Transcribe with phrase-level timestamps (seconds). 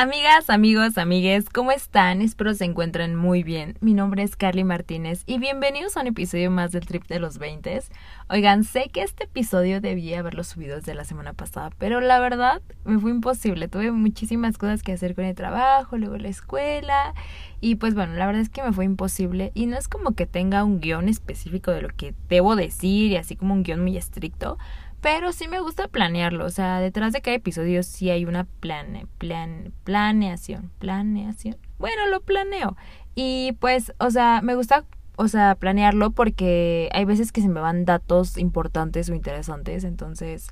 [0.00, 2.22] Amigas, amigos, amigues, ¿cómo están?
[2.22, 3.76] Espero se encuentren muy bien.
[3.80, 7.38] Mi nombre es Carly Martínez y bienvenidos a un episodio más del Trip de los
[7.38, 7.80] 20.
[8.28, 12.62] Oigan, sé que este episodio debía haberlo subido desde la semana pasada, pero la verdad
[12.84, 13.66] me fue imposible.
[13.66, 17.12] Tuve muchísimas cosas que hacer con el trabajo, luego la escuela
[17.60, 20.26] y pues bueno, la verdad es que me fue imposible y no es como que
[20.26, 23.96] tenga un guion específico de lo que debo decir y así como un guion muy
[23.96, 24.58] estricto
[25.00, 29.06] pero sí me gusta planearlo, o sea, detrás de cada episodio sí hay una plane,
[29.18, 31.56] plan, planeación, planeación.
[31.78, 32.76] Bueno, lo planeo.
[33.14, 34.84] Y pues, o sea, me gusta,
[35.16, 40.48] o sea, planearlo porque hay veces que se me van datos importantes o interesantes, entonces,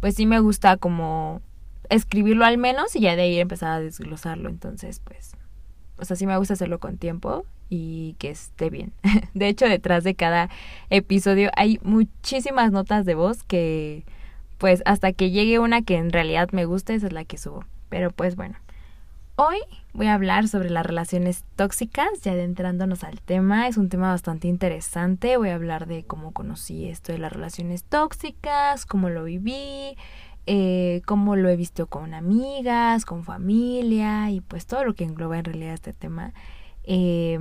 [0.00, 1.40] pues sí me gusta como
[1.88, 5.32] escribirlo al menos y ya de ahí empezar a desglosarlo, entonces, pues,
[5.98, 8.92] o sea, sí me gusta hacerlo con tiempo y que esté bien.
[9.34, 10.50] De hecho, detrás de cada
[10.90, 14.04] episodio hay muchísimas notas de voz que
[14.58, 17.64] pues hasta que llegue una que en realidad me guste, esa es la que subo.
[17.88, 18.56] Pero pues bueno.
[19.38, 19.58] Hoy
[19.92, 23.68] voy a hablar sobre las relaciones tóxicas, ya adentrándonos al tema.
[23.68, 25.36] Es un tema bastante interesante.
[25.36, 29.94] Voy a hablar de cómo conocí esto de las relaciones tóxicas, cómo lo viví,
[30.46, 35.38] eh, cómo lo he visto con amigas, con familia y pues todo lo que engloba
[35.38, 36.32] en realidad este tema.
[36.86, 37.38] Eh,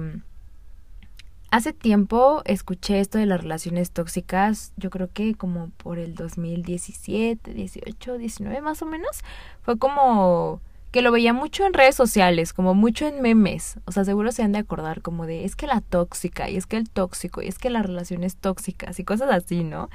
[1.51, 7.53] hace tiempo escuché esto de las relaciones tóxicas, yo creo que como por el 2017,
[7.53, 9.23] 18, 19 más o menos.
[9.61, 10.59] Fue como
[10.91, 13.79] que lo veía mucho en redes sociales, como mucho en memes.
[13.85, 16.67] O sea, seguro se han de acordar como de es que la tóxica y es
[16.67, 19.89] que el tóxico y es que las relaciones tóxicas y cosas así, ¿no?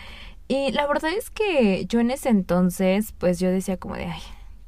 [0.47, 4.21] Y la verdad es que yo en ese entonces, pues yo decía como de, ay,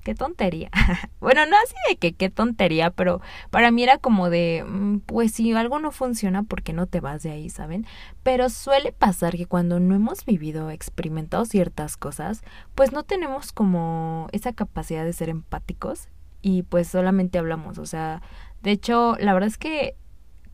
[0.02, 0.70] qué tontería.
[1.20, 5.32] bueno, no así de que qué tontería, pero para mí era como de, mm, pues
[5.32, 7.86] si algo no funciona, ¿por qué no te vas de ahí, saben?
[8.22, 12.42] Pero suele pasar que cuando no hemos vivido, experimentado ciertas cosas,
[12.74, 16.08] pues no tenemos como esa capacidad de ser empáticos
[16.42, 18.20] y pues solamente hablamos, o sea,
[18.62, 19.96] de hecho, la verdad es que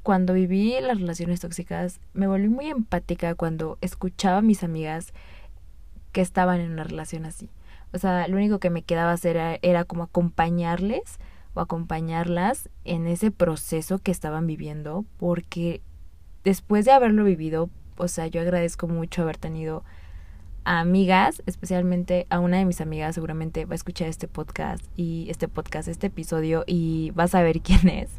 [0.02, 5.12] cuando viví las relaciones tóxicas, me volví muy empática cuando escuchaba a mis amigas
[6.12, 7.50] que estaban en una relación así
[7.92, 11.18] o sea, lo único que me quedaba hacer era, era como acompañarles
[11.54, 15.80] o acompañarlas en ese proceso que estaban viviendo, porque
[16.44, 19.84] después de haberlo vivido, o sea, yo agradezco mucho haber tenido
[20.64, 25.26] a amigas, especialmente a una de mis amigas, seguramente va a escuchar este podcast y
[25.30, 28.10] este podcast, este episodio y vas a ver quién es.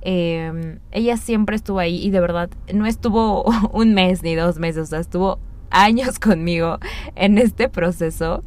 [0.00, 4.84] Eh, ella siempre estuvo ahí y de verdad no estuvo un mes ni dos meses,
[4.84, 5.38] o sea, estuvo
[5.70, 6.78] años conmigo
[7.14, 8.42] en este proceso.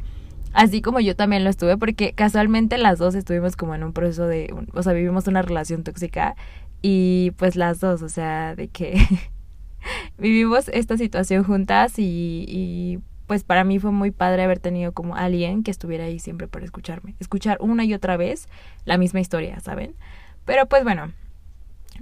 [0.52, 4.26] Así como yo también lo estuve, porque casualmente las dos estuvimos como en un proceso
[4.26, 6.36] de, o sea, vivimos una relación tóxica
[6.82, 9.00] y pues las dos, o sea, de que
[10.18, 15.16] vivimos esta situación juntas y, y pues para mí fue muy padre haber tenido como
[15.16, 18.46] alguien que estuviera ahí siempre para escucharme, escuchar una y otra vez
[18.84, 19.94] la misma historia, ¿saben?
[20.44, 21.12] Pero pues bueno,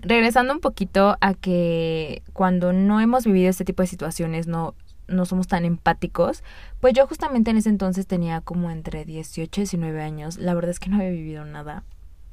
[0.00, 4.75] regresando un poquito a que cuando no hemos vivido este tipo de situaciones, no
[5.10, 6.43] no somos tan empáticos,
[6.81, 10.38] pues yo justamente en ese entonces tenía como entre 18 y 19 años.
[10.38, 11.84] La verdad es que no había vivido nada.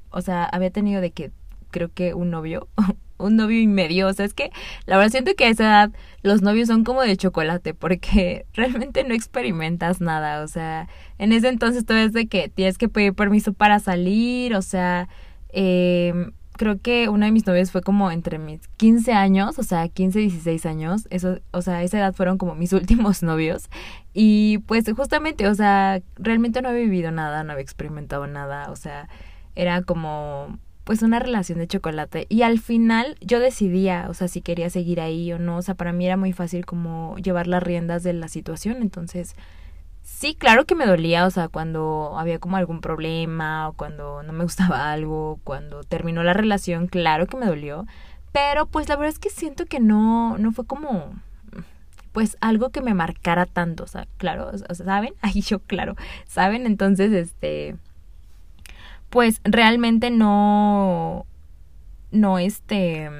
[0.09, 1.31] O sea, había tenido de que
[1.71, 2.67] creo que un novio,
[3.17, 4.07] un novio y medio.
[4.07, 4.51] O sea, es que
[4.85, 9.03] la verdad siento que a esa edad los novios son como de chocolate porque realmente
[9.03, 10.43] no experimentas nada.
[10.43, 14.55] O sea, en ese entonces todo es de que tienes que pedir permiso para salir.
[14.55, 15.09] O sea,
[15.49, 19.87] eh, creo que uno de mis novios fue como entre mis 15 años, o sea,
[19.87, 21.07] 15, 16 años.
[21.09, 23.69] Eso, o sea, esa edad fueron como mis últimos novios.
[24.13, 28.75] Y pues justamente, o sea, realmente no había vivido nada, no había experimentado nada, o
[28.75, 29.07] sea,
[29.55, 34.39] era como pues una relación de chocolate y al final yo decidía, o sea, si
[34.41, 37.61] quería seguir ahí o no, o sea, para mí era muy fácil como llevar las
[37.61, 39.35] riendas de la situación, entonces
[40.09, 44.31] Sí, claro que me dolía, o sea, cuando había como algún problema o cuando no
[44.33, 47.85] me gustaba algo, cuando terminó la relación, claro que me dolió,
[48.31, 51.13] pero pues la verdad es que siento que no, no fue como,
[52.13, 55.13] pues algo que me marcara tanto, o sea, claro, o sea, ¿saben?
[55.21, 55.95] Ahí yo, claro,
[56.25, 56.65] ¿saben?
[56.65, 57.75] Entonces, este,
[59.09, 61.25] pues realmente no,
[62.11, 63.11] no, este,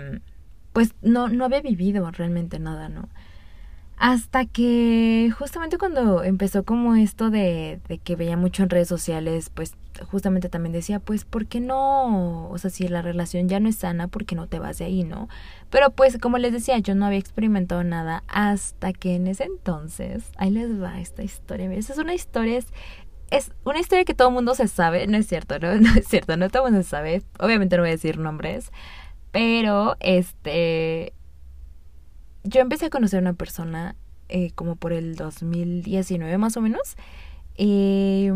[0.74, 3.10] pues no, no había vivido realmente nada, ¿no?
[3.98, 9.50] Hasta que justamente cuando empezó como esto de, de, que veía mucho en redes sociales,
[9.52, 9.74] pues
[10.06, 12.50] justamente también decía, pues, ¿por qué no?
[12.50, 14.86] O sea, si la relación ya no es sana, ¿por qué no te vas de
[14.86, 15.30] ahí, no?
[15.72, 20.26] Pero pues, como les decía, yo no había experimentado nada hasta que en ese entonces,
[20.38, 21.72] ahí les va esta historia.
[21.74, 22.68] Esa es una historia, es,
[23.32, 25.76] es una historia que todo el mundo se sabe, no es cierto, ¿no?
[25.82, 27.24] No es cierto, no todo el mundo se sabe.
[27.40, 28.72] Obviamente no voy a decir nombres,
[29.32, 31.14] pero este
[32.48, 33.96] yo empecé a conocer a una persona
[34.30, 36.96] eh, como por el 2019 más o menos.
[37.56, 38.32] Eh,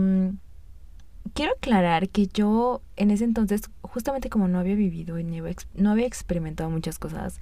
[1.34, 6.06] quiero aclarar que yo en ese entonces, justamente como no había vivido y no había
[6.06, 7.40] experimentado muchas cosas,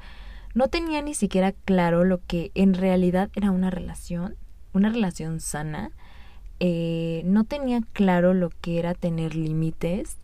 [0.54, 4.36] no tenía ni siquiera claro lo que en realidad era una relación,
[4.74, 5.92] una relación sana.
[6.60, 10.18] Eh, no tenía claro lo que era tener límites.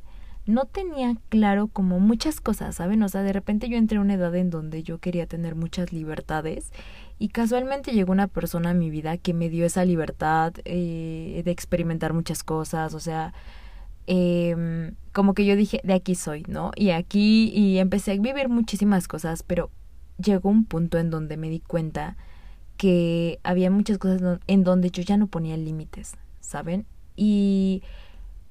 [0.45, 3.01] No tenía claro como muchas cosas, ¿saben?
[3.01, 5.91] O sea, de repente yo entré a una edad en donde yo quería tener muchas
[5.91, 6.71] libertades
[7.17, 11.51] y casualmente llegó una persona a mi vida que me dio esa libertad eh, de
[11.51, 13.33] experimentar muchas cosas, o sea,
[14.07, 16.71] eh, como que yo dije, de aquí soy, ¿no?
[16.75, 19.71] Y aquí, y empecé a vivir muchísimas cosas, pero
[20.23, 22.17] llegó un punto en donde me di cuenta
[22.77, 26.85] que había muchas cosas en donde yo ya no ponía límites, ¿saben?
[27.15, 27.81] Y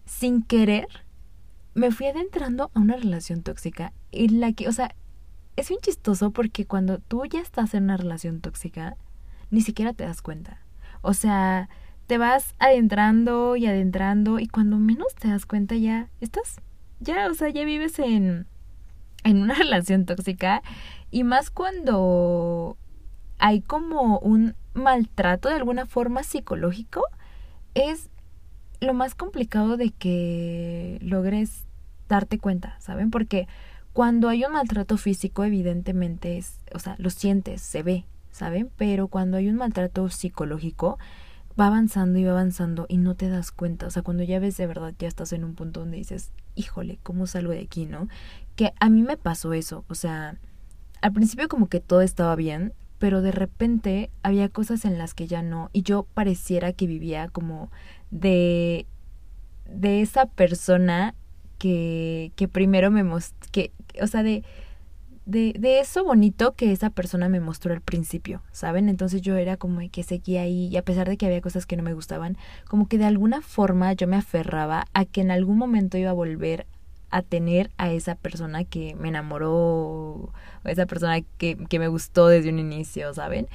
[0.06, 0.88] sin querer
[1.75, 4.94] me fui adentrando a una relación tóxica en la que, o sea,
[5.56, 8.97] es bien chistoso porque cuando tú ya estás en una relación tóxica,
[9.50, 10.61] ni siquiera te das cuenta.
[11.03, 11.69] O sea,
[12.06, 16.61] te vas adentrando y adentrando y cuando menos te das cuenta ya estás,
[17.00, 18.47] ya, o sea, ya vives en,
[19.25, 20.62] en una relación tóxica
[21.11, 22.77] y más cuando
[23.38, 27.05] hay como un maltrato de alguna forma psicológico,
[27.75, 28.11] es
[28.81, 31.65] lo más complicado de que logres
[32.09, 33.11] darte cuenta, ¿saben?
[33.11, 33.49] Porque
[33.93, 38.71] cuando hay un maltrato físico, evidentemente es, o sea, lo sientes, se ve, ¿saben?
[38.76, 40.99] Pero cuando hay un maltrato psicológico,
[41.59, 43.87] va avanzando y va avanzando y no te das cuenta.
[43.87, 46.99] O sea, cuando ya ves de verdad, ya estás en un punto donde dices, híjole,
[47.03, 48.09] ¿cómo salgo de aquí, no?
[48.56, 50.37] Que a mí me pasó eso, o sea,
[51.00, 55.27] al principio como que todo estaba bien, pero de repente había cosas en las que
[55.27, 57.70] ya no, y yo pareciera que vivía como
[58.15, 58.87] de,
[59.69, 61.15] de esa persona
[61.59, 63.65] que, que primero me mostró,
[64.01, 64.45] o sea, de,
[65.27, 68.89] de, de eso bonito que esa persona me mostró al principio, ¿saben?
[68.89, 71.77] Entonces yo era como que seguía ahí y a pesar de que había cosas que
[71.77, 72.39] no me gustaban,
[72.69, 76.15] como que de alguna forma yo me aferraba a que en algún momento iba a
[76.15, 76.67] volver
[77.11, 80.33] a tener a esa persona que me enamoró, o
[80.65, 83.49] esa persona que, que me gustó desde un inicio, ¿saben?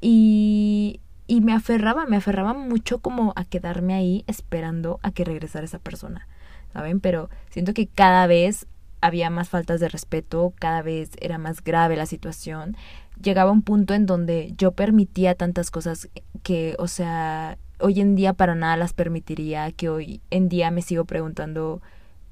[0.00, 5.64] Y, y me aferraba, me aferraba mucho como a quedarme ahí esperando a que regresara
[5.64, 6.26] esa persona,
[6.72, 7.00] ¿saben?
[7.00, 8.66] Pero siento que cada vez
[9.00, 12.76] había más faltas de respeto, cada vez era más grave la situación.
[13.22, 16.08] Llegaba un punto en donde yo permitía tantas cosas
[16.42, 20.82] que, o sea, hoy en día para nada las permitiría, que hoy en día me
[20.82, 21.82] sigo preguntando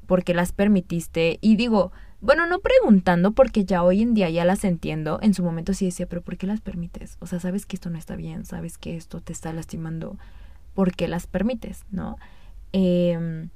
[0.07, 1.39] porque las permitiste.
[1.41, 1.93] Y digo,
[2.23, 5.19] bueno, no preguntando porque ya hoy en día ya las entiendo.
[5.23, 7.17] En su momento sí decía, pero ¿por qué las permites?
[7.21, 10.17] O sea, sabes que esto no está bien, sabes que esto te está lastimando.
[10.73, 11.85] ¿Por qué las permites?
[11.91, 12.17] ¿No?
[12.73, 13.49] Eh,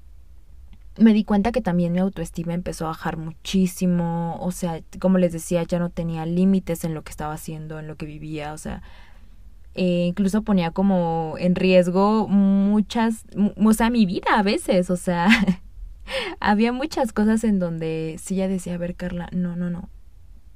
[0.98, 4.36] me di cuenta que también mi autoestima empezó a bajar muchísimo.
[4.40, 7.86] O sea, como les decía, ya no tenía límites en lo que estaba haciendo, en
[7.86, 8.52] lo que vivía.
[8.52, 8.82] O sea,
[9.74, 13.24] eh, incluso ponía como en riesgo muchas,
[13.56, 14.90] o sea, mi vida a veces.
[14.90, 15.28] O sea,
[16.40, 19.88] había muchas cosas en donde sí ya decía, a ver, Carla, no, no, no.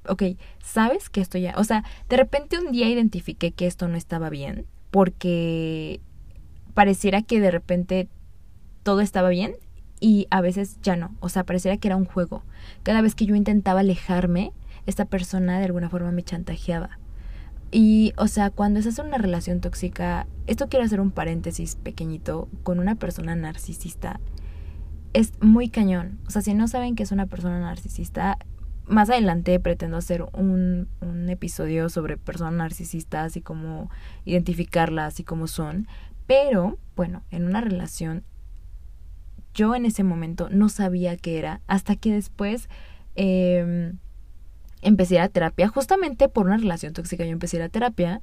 [0.08, 0.22] Ok,
[0.62, 4.30] sabes que esto ya, o sea, de repente un día identifiqué que esto no estaba
[4.30, 6.00] bien porque
[6.74, 8.08] pareciera que de repente
[8.82, 9.54] todo estaba bien
[10.00, 12.42] y a veces ya no, o sea, pareciera que era un juego.
[12.82, 14.52] Cada vez que yo intentaba alejarme,
[14.86, 16.98] esta persona de alguna forma me chantajeaba.
[17.70, 22.48] Y, o sea, cuando estás en una relación tóxica, esto quiero hacer un paréntesis pequeñito,
[22.64, 24.18] con una persona narcisista,
[25.12, 26.18] es muy cañón.
[26.26, 28.38] O sea, si no saben que es una persona narcisista,
[28.86, 33.90] más adelante pretendo hacer un, un episodio sobre personas narcisistas y cómo
[34.24, 35.86] identificarlas y cómo son.
[36.26, 38.24] Pero, bueno, en una relación,
[39.54, 42.68] yo en ese momento no sabía qué era, hasta que después
[43.16, 43.92] eh,
[44.82, 48.20] empecé a terapia, justamente por una relación tóxica yo empecé a terapia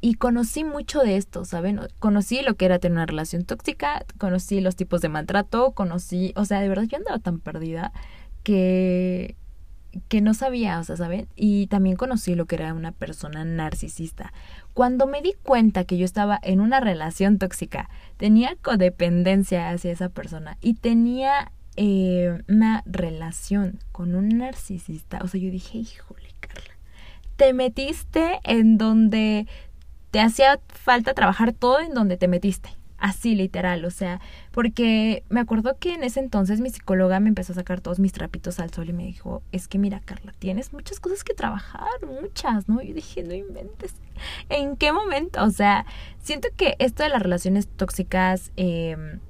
[0.00, 1.80] y conocí mucho de esto, ¿saben?
[1.98, 6.44] Conocí lo que era tener una relación tóxica, conocí los tipos de maltrato, conocí, o
[6.44, 7.92] sea, de verdad yo andaba tan perdida
[8.42, 9.36] que
[10.08, 11.28] que no sabía, o sea, ¿saben?
[11.34, 14.32] Y también conocí lo que era una persona narcisista.
[14.74, 20.08] Cuando me di cuenta que yo estaba en una relación tóxica, tenía codependencia hacia esa
[20.08, 26.74] persona y tenía eh, una relación con un narcisista, o sea, yo dije, híjole, Carla,
[27.36, 29.46] te metiste en donde
[30.10, 32.70] te hacía falta trabajar todo en donde te metiste.
[32.98, 37.52] Así literal, o sea, porque me acuerdo que en ese entonces mi psicóloga me empezó
[37.52, 40.72] a sacar todos mis trapitos al sol y me dijo, es que mira Carla, tienes
[40.72, 41.88] muchas cosas que trabajar,
[42.20, 42.82] muchas, ¿no?
[42.82, 43.94] Y dije, no inventes.
[44.48, 45.44] ¿En qué momento?
[45.44, 45.86] O sea,
[46.18, 49.20] siento que esto de las relaciones tóxicas, eh,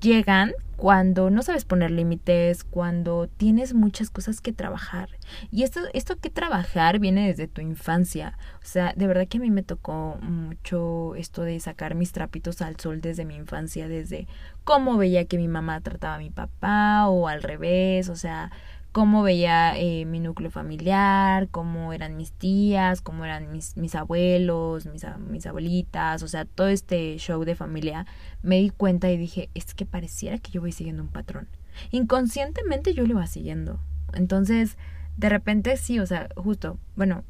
[0.00, 5.08] llegan cuando no sabes poner límites, cuando tienes muchas cosas que trabajar.
[5.50, 8.38] Y esto, esto que trabajar viene desde tu infancia.
[8.62, 12.62] O sea, de verdad que a mí me tocó mucho esto de sacar mis trapitos
[12.62, 14.28] al sol desde mi infancia, desde
[14.62, 18.52] cómo veía que mi mamá trataba a mi papá o al revés, o sea,
[18.98, 24.86] cómo veía eh, mi núcleo familiar, cómo eran mis tías, cómo eran mis, mis abuelos,
[24.86, 28.06] mis, mis abuelitas, o sea, todo este show de familia,
[28.42, 31.46] me di cuenta y dije, es que pareciera que yo voy siguiendo un patrón.
[31.92, 33.78] Inconscientemente yo lo iba siguiendo.
[34.14, 34.76] Entonces,
[35.16, 37.22] de repente sí, o sea, justo, bueno,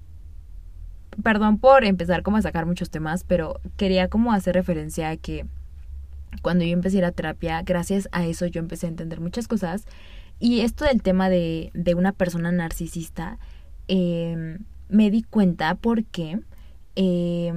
[1.22, 5.44] perdón por empezar como a sacar muchos temas, pero quería como hacer referencia a que
[6.40, 9.48] cuando yo empecé a ir a terapia, gracias a eso yo empecé a entender muchas
[9.48, 9.84] cosas
[10.40, 13.38] y esto del tema de, de una persona narcisista,
[13.88, 16.40] eh, me di cuenta porque
[16.96, 17.52] eh,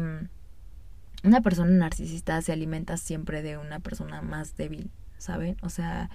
[1.24, 5.58] una persona narcisista se alimenta siempre de una persona más débil, ¿saben?
[5.62, 6.10] O sea,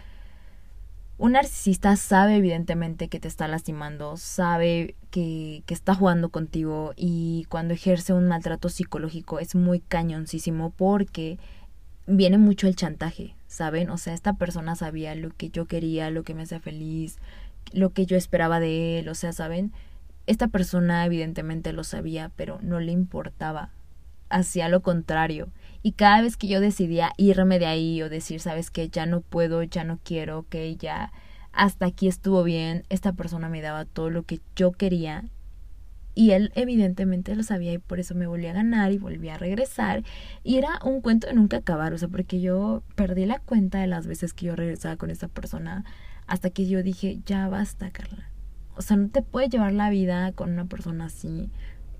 [1.18, 7.46] un narcisista sabe evidentemente que te está lastimando, sabe que, que, está jugando contigo y
[7.48, 11.38] cuando ejerce un maltrato psicológico es muy cañoncísimo porque
[12.06, 13.90] viene mucho el chantaje, ¿saben?
[13.90, 17.18] O sea, esta persona sabía lo que yo quería, lo que me hacía feliz,
[17.72, 19.72] lo que yo esperaba de él, o sea, ¿saben?
[20.26, 23.70] Esta persona evidentemente lo sabía, pero no le importaba.
[24.28, 25.48] Hacía lo contrario.
[25.82, 29.20] Y cada vez que yo decidía irme de ahí o decir, sabes que ya no
[29.20, 31.12] puedo, ya no quiero, que ya
[31.52, 35.24] hasta aquí estuvo bien, esta persona me daba todo lo que yo quería
[36.16, 39.36] y él evidentemente lo sabía y por eso me volví a ganar y volví a
[39.36, 40.02] regresar.
[40.42, 43.86] Y era un cuento de nunca acabar, o sea, porque yo perdí la cuenta de
[43.86, 45.84] las veces que yo regresaba con esa persona
[46.26, 48.30] hasta que yo dije, ya basta, Carla.
[48.76, 51.50] O sea, no te puedes llevar la vida con una persona así,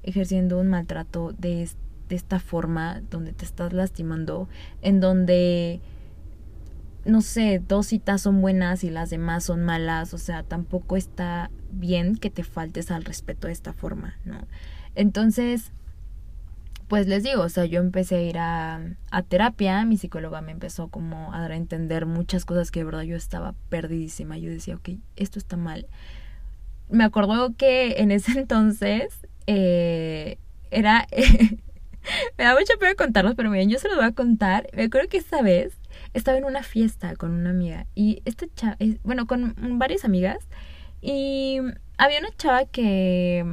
[0.03, 1.69] ejerciendo un maltrato de,
[2.09, 4.49] de esta forma, donde te estás lastimando,
[4.81, 5.83] en donde
[7.07, 11.51] no sé, dos citas son buenas y las demás son malas, o sea, tampoco está
[11.71, 14.47] bien que te faltes al respeto de esta forma, ¿no?
[14.95, 15.73] Entonces,
[16.89, 18.81] pues les digo, o sea, yo empecé a ir a,
[19.29, 23.03] terapia, mi psicóloga me empezó como a dar a entender muchas cosas que de verdad
[23.03, 25.87] yo estaba perdidísima, yo decía, ok, esto está mal.
[26.89, 30.39] Me acuerdo que en ese entonces eh,
[30.71, 31.07] era...
[32.39, 34.69] me da mucha pena contarlos, pero miren, yo se los voy a contar.
[34.73, 35.77] Me acuerdo que esta vez
[36.17, 40.39] estaba en una fiesta con una amiga y esta chava, bueno, con varias amigas
[41.01, 41.61] y
[41.99, 43.45] había una chava que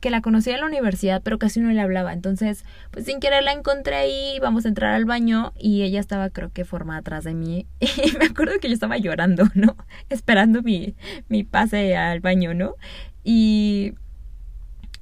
[0.00, 2.12] que la conocía en la universidad, pero casi no le hablaba.
[2.12, 6.30] Entonces, pues sin querer la encontré ahí, vamos a entrar al baño y ella estaba
[6.30, 7.66] creo que formada atrás de mí.
[7.80, 9.76] Y me acuerdo que yo estaba llorando, ¿no?
[10.08, 10.94] Esperando mi,
[11.28, 12.76] mi pase al baño, ¿no?
[13.24, 13.94] Y,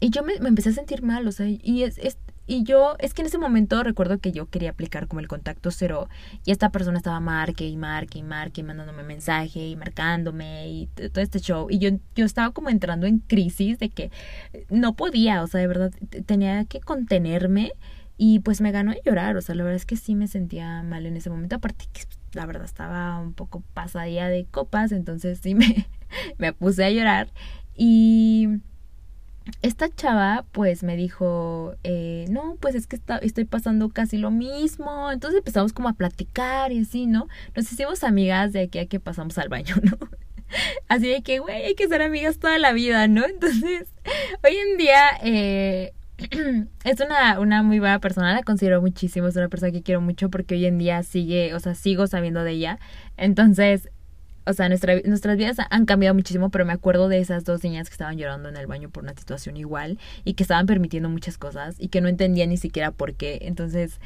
[0.00, 2.96] y yo me, me empecé a sentir mal, o sea, y es, es, y yo,
[2.98, 6.08] es que en ese momento recuerdo que yo quería aplicar como el contacto cero
[6.46, 10.86] y esta persona estaba marque y marque y marque y mandándome mensaje y marcándome y
[10.86, 11.66] todo este show.
[11.68, 14.10] Y yo, yo estaba como entrando en crisis de que
[14.70, 15.92] no podía, o sea, de verdad
[16.24, 17.72] tenía que contenerme
[18.16, 20.82] y pues me ganó a llorar, o sea, la verdad es que sí me sentía
[20.82, 25.38] mal en ese momento, aparte que la verdad estaba un poco pasadía de copas, entonces
[25.42, 25.86] sí me,
[26.38, 27.28] me puse a llorar
[27.76, 28.48] y
[29.62, 34.30] esta chava pues me dijo, eh, no, pues es que está, estoy pasando casi lo
[34.30, 35.10] mismo.
[35.10, 37.28] Entonces empezamos como a platicar y así, ¿no?
[37.54, 39.98] Nos hicimos amigas de aquí a que pasamos al baño, ¿no?
[40.88, 43.24] Así de que, güey, hay que ser amigas toda la vida, ¿no?
[43.26, 43.92] Entonces,
[44.42, 45.92] hoy en día eh,
[46.84, 50.30] es una, una muy buena persona, la considero muchísimo, es una persona que quiero mucho
[50.30, 52.78] porque hoy en día sigue, o sea, sigo sabiendo de ella.
[53.16, 53.90] Entonces,
[54.48, 57.88] o sea, nuestra, nuestras vidas han cambiado muchísimo, pero me acuerdo de esas dos niñas
[57.88, 61.38] que estaban llorando en el baño por una situación igual y que estaban permitiendo muchas
[61.38, 63.40] cosas y que no entendían ni siquiera por qué.
[63.42, 64.00] Entonces,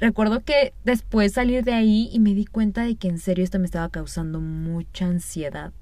[0.00, 3.58] recuerdo que después salir de ahí y me di cuenta de que en serio esto
[3.58, 5.72] me estaba causando mucha ansiedad.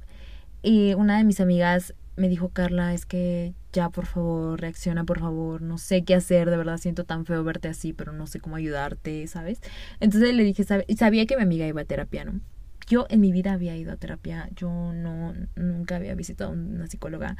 [0.62, 5.20] Y una de mis amigas me dijo, Carla, es que ya por favor, reacciona por
[5.20, 8.40] favor, no sé qué hacer, de verdad siento tan feo verte así, pero no sé
[8.40, 9.60] cómo ayudarte, ¿sabes?
[10.00, 12.40] Entonces le dije, sabía que mi amiga iba a terapia, ¿no?
[12.86, 17.36] Yo en mi vida había ido a terapia, yo no, nunca había visitado una psicóloga.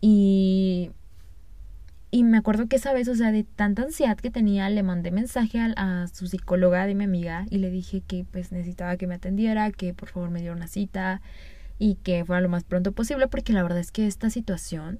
[0.00, 0.90] Y,
[2.10, 5.10] y me acuerdo que esa vez, o sea, de tanta ansiedad que tenía, le mandé
[5.10, 9.06] mensaje a, a su psicóloga de mi amiga y le dije que pues necesitaba que
[9.06, 11.22] me atendiera, que por favor me diera una cita
[11.78, 14.98] y que fuera lo más pronto posible, porque la verdad es que esta situación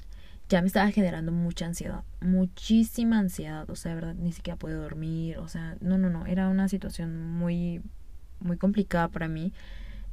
[0.49, 4.83] ya me estaba generando mucha ansiedad, muchísima ansiedad, o sea, de verdad ni siquiera puedo
[4.83, 7.81] dormir, o sea, no, no, no, era una situación muy
[8.41, 9.53] muy complicada para mí.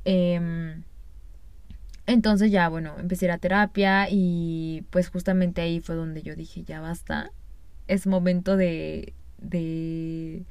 [0.05, 0.83] Em,
[2.07, 6.35] entonces ya, bueno, empecé a ir a terapia y pues justamente ahí fue donde yo
[6.35, 7.31] dije, ya basta,
[7.87, 10.45] es momento de, de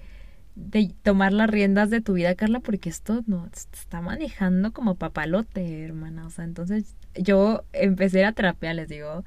[1.02, 5.84] tomar las riendas de tu vida, Carla, porque esto no te está manejando como papalote,
[5.84, 6.26] hermana.
[6.26, 9.24] O sea, entonces yo empecé a terapia, les digo.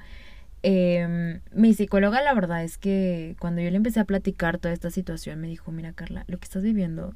[0.65, 4.91] Eh, mi psicóloga, la verdad es que cuando yo le empecé a platicar toda esta
[4.91, 7.15] situación, me dijo, mira, Carla, lo que estás viviendo,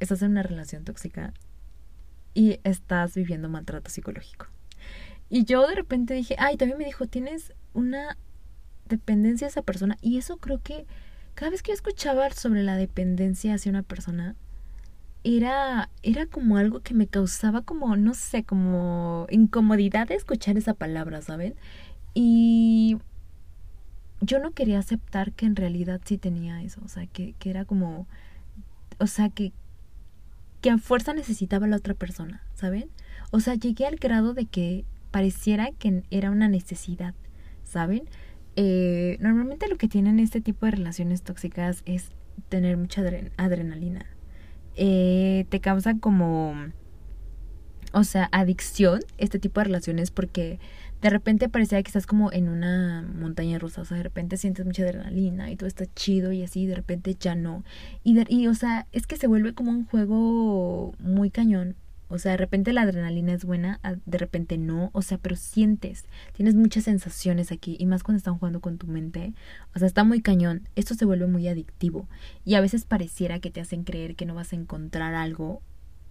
[0.00, 1.32] estás en una relación tóxica
[2.34, 4.46] y estás viviendo maltrato psicológico.
[5.30, 8.16] Y yo de repente dije, ay, también me dijo, tienes una
[8.86, 9.96] dependencia a esa persona.
[10.00, 10.86] Y eso creo que
[11.34, 14.34] cada vez que yo escuchaba sobre la dependencia hacia una persona,
[15.24, 20.74] era, era como algo que me causaba como, no sé, como incomodidad de escuchar esa
[20.74, 21.54] palabra, ¿saben?
[22.14, 22.98] Y
[24.20, 27.64] yo no quería aceptar que en realidad sí tenía eso, o sea, que, que era
[27.64, 28.06] como,
[28.98, 29.52] o sea, que,
[30.60, 32.90] que a fuerza necesitaba la otra persona, ¿saben?
[33.30, 37.14] O sea, llegué al grado de que pareciera que era una necesidad,
[37.64, 38.08] ¿saben?
[38.56, 42.10] Eh, normalmente lo que tienen este tipo de relaciones tóxicas es
[42.48, 43.02] tener mucha
[43.36, 44.06] adrenalina.
[44.74, 46.54] Eh, te causa como,
[47.92, 50.58] o sea, adicción este tipo de relaciones porque
[51.00, 54.66] de repente parecía que estás como en una montaña rusa, o sea, de repente sientes
[54.66, 57.64] mucha adrenalina y todo está chido y así, de repente ya no.
[58.02, 61.76] Y, y o sea, es que se vuelve como un juego muy cañón.
[62.10, 66.06] O sea, de repente la adrenalina es buena, de repente no, o sea, pero sientes,
[66.32, 69.34] tienes muchas sensaciones aquí y más cuando están jugando con tu mente,
[69.74, 72.08] o sea, está muy cañón, esto se vuelve muy adictivo
[72.46, 75.60] y a veces pareciera que te hacen creer que no vas a encontrar algo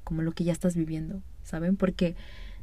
[0.04, 1.76] como lo que ya estás viviendo, ¿saben?
[1.76, 2.16] Porque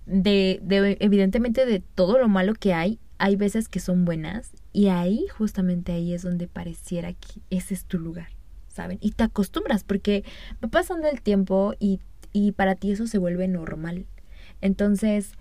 [0.06, 4.88] de, de, evidentemente de todo lo malo que hay, hay veces que son buenas y
[4.88, 8.28] ahí, justamente ahí es donde pareciera que ese es tu lugar,
[8.68, 8.98] ¿saben?
[9.00, 10.24] Y te acostumbras porque
[10.62, 12.00] va pasando el tiempo y,
[12.32, 14.06] y para ti eso se vuelve normal.
[14.60, 15.32] Entonces,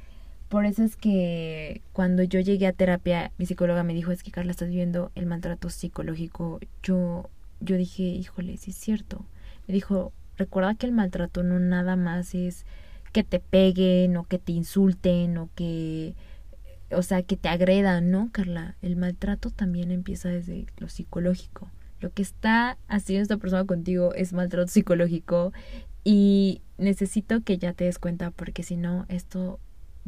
[0.50, 4.32] por eso es que cuando yo llegué a terapia, mi psicóloga me dijo, es que
[4.32, 6.60] Carla, estás viviendo el maltrato psicológico.
[6.84, 7.30] Yo,
[7.60, 9.26] yo dije, híjole, sí es cierto.
[9.68, 12.66] Me dijo, recuerda que el maltrato no nada más es
[13.14, 16.16] que te peguen o que te insulten o que,
[16.92, 18.76] o sea, que te agredan, ¿no, Carla?
[18.82, 21.70] El maltrato también empieza desde lo psicológico.
[22.02, 25.54] Lo que está haciendo esta persona contigo es maltrato psicológico
[26.04, 29.60] y necesito que ya te des cuenta porque si no, esto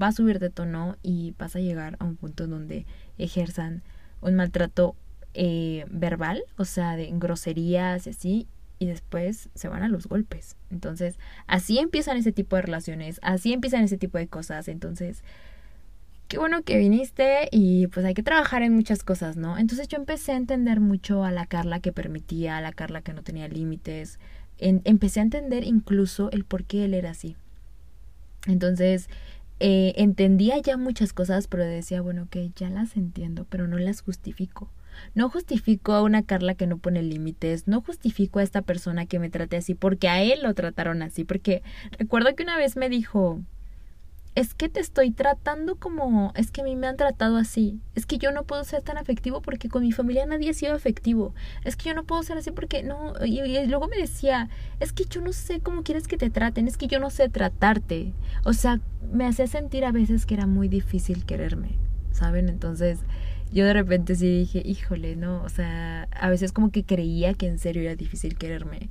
[0.02, 2.86] va a subir de tono y vas a llegar a un punto donde
[3.18, 3.84] ejerzan
[4.20, 4.96] un maltrato
[5.36, 8.48] eh, verbal, o sea, de groserías y así,
[8.80, 10.56] y después se van a los golpes.
[10.72, 14.68] Entonces, así empiezan ese tipo de relaciones, así empiezan ese tipo de cosas.
[14.68, 15.24] Entonces,
[16.28, 19.58] qué bueno que viniste y pues hay que trabajar en muchas cosas, ¿no?
[19.58, 23.14] Entonces yo empecé a entender mucho a la Carla que permitía, a la Carla que
[23.14, 24.20] no tenía límites.
[24.58, 27.36] empecé a entender incluso el por qué él era así.
[28.48, 29.10] Entonces,
[29.60, 34.02] eh, entendía ya muchas cosas, pero decía, bueno, que ya las entiendo, pero no las
[34.02, 34.70] justifico.
[35.14, 39.20] No justifico a una Carla que no pone límites, no justifico a esta persona que
[39.20, 41.64] me trate así porque a él lo trataron así, porque
[41.98, 43.42] recuerdo que una vez me dijo,
[44.36, 48.06] es que te estoy tratando como, es que a mí me han tratado así, es
[48.06, 51.34] que yo no puedo ser tan afectivo porque con mi familia nadie ha sido afectivo,
[51.64, 54.50] es que yo no puedo ser así porque no, y, y, luego me decía,
[54.82, 57.30] es que yo no sé cómo quieres que te traten, es que yo no sé
[57.30, 58.82] tratarte, o sea,
[59.12, 61.78] me hacía sentir a veces que era muy difícil quererme,
[62.12, 62.50] ¿saben?
[62.50, 63.00] Entonces,
[63.56, 67.48] yo de repente sí dije, híjole, no, o sea, a veces como que creía que
[67.48, 68.90] en serio era difícil quererme.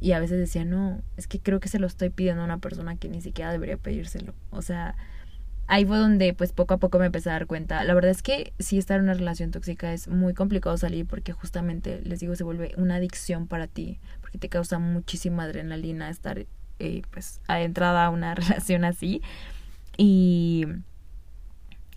[0.00, 2.56] Y a veces decía, no, es que creo que se lo estoy pidiendo a una
[2.56, 4.32] persona que ni siquiera debería pedírselo.
[4.50, 4.96] O sea,
[5.66, 7.84] ahí fue donde pues poco a poco me empecé a dar cuenta.
[7.84, 11.32] La verdad es que si estar en una relación tóxica es muy complicado salir porque
[11.32, 16.46] justamente, les digo, se vuelve una adicción para ti, porque te causa muchísima adrenalina estar
[16.78, 19.20] eh, pues adentrada a una relación así.
[19.98, 20.64] Y,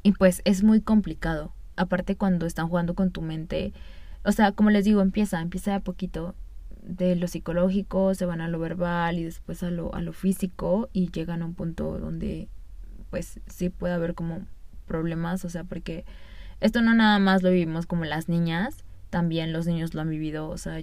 [0.04, 3.74] y pues es muy complicado aparte cuando están jugando con tu mente,
[4.24, 6.36] o sea, como les digo, empieza, empieza a poquito
[6.84, 10.90] de lo psicológico, se van a lo verbal y después a lo, a lo físico
[10.94, 12.50] y llegan a un punto donde
[13.10, 14.46] pues sí puede haber como
[14.88, 16.06] problemas, o sea, porque
[16.60, 20.50] esto no nada más lo vivimos como las niñas, también los niños lo han vivido,
[20.50, 20.82] o sea,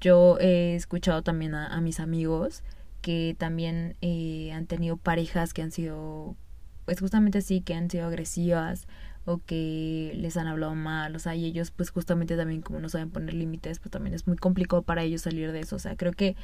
[0.00, 2.62] yo he escuchado también a, mis amigos
[3.02, 6.36] que también eh, han tenido parejas que han sido,
[6.84, 8.86] pues justamente así, que han sido agresivas
[9.24, 12.88] o que les han hablado mal, o sea, y ellos pues justamente también como no
[12.88, 15.96] saben poner límites, pues también es muy complicado para ellos salir de eso, o sea,
[15.96, 16.36] creo que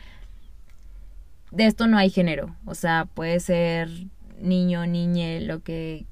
[1.51, 3.89] de esto no hay género, o sea, puede ser
[4.41, 6.07] niño, niñe, lo que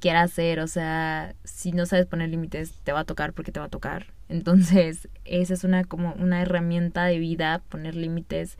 [0.00, 3.60] quiera hacer, o sea, si no sabes poner límites, te va a tocar porque te
[3.60, 4.06] va a tocar.
[4.28, 8.56] Entonces, esa es una como una herramienta de vida, poner límites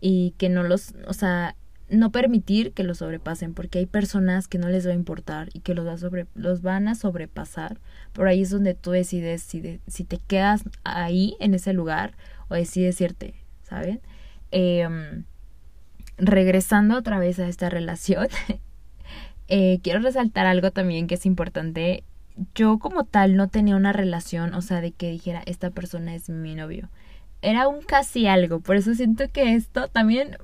[0.00, 1.56] y que no los, o sea,
[1.88, 5.60] no permitir que los sobrepasen, porque hay personas que no les va a importar y
[5.60, 7.78] que los, va sobre, los van a sobrepasar.
[8.12, 12.16] Por ahí es donde tú decides si, si te quedas ahí, en ese lugar,
[12.48, 14.00] o decides irte, ¿saben?
[14.50, 15.24] Em,
[16.18, 18.28] regresando otra vez a esta relación,
[19.48, 22.04] eh, quiero resaltar algo también que es importante.
[22.54, 26.28] Yo como tal no tenía una relación, o sea, de que dijera, esta persona es
[26.28, 26.90] mi novio.
[27.42, 30.36] Era un casi algo, por eso siento que esto también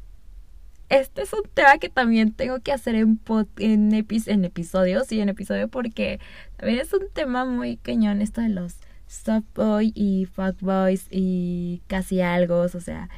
[0.92, 3.18] este es un tema que también tengo que hacer en,
[3.59, 6.20] en, en episodios y en episodio porque
[6.59, 8.76] también es un tema muy cañón esto de los
[9.07, 13.09] soft boy y fuck boys y casi algo, o sea,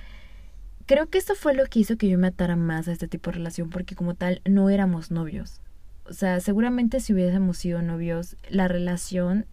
[0.86, 3.30] creo que esto fue lo que hizo que yo me atara más a este tipo
[3.30, 5.60] de relación porque como tal no éramos novios.
[6.06, 9.46] O sea, seguramente si hubiésemos sido novios, la relación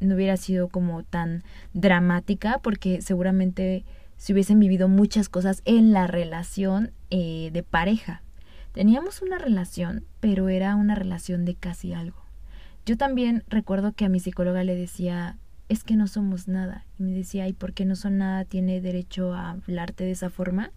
[0.00, 3.86] no hubiera sido como tan dramática porque seguramente
[4.18, 8.22] si hubiesen vivido muchas cosas en la relación eh, de pareja.
[8.72, 12.22] Teníamos una relación, pero era una relación de casi algo.
[12.86, 15.36] Yo también recuerdo que a mi psicóloga le decía,
[15.68, 16.86] es que no somos nada.
[16.98, 18.44] Y me decía, ¿y por qué no son nada?
[18.44, 20.70] ¿Tiene derecho a hablarte de esa forma?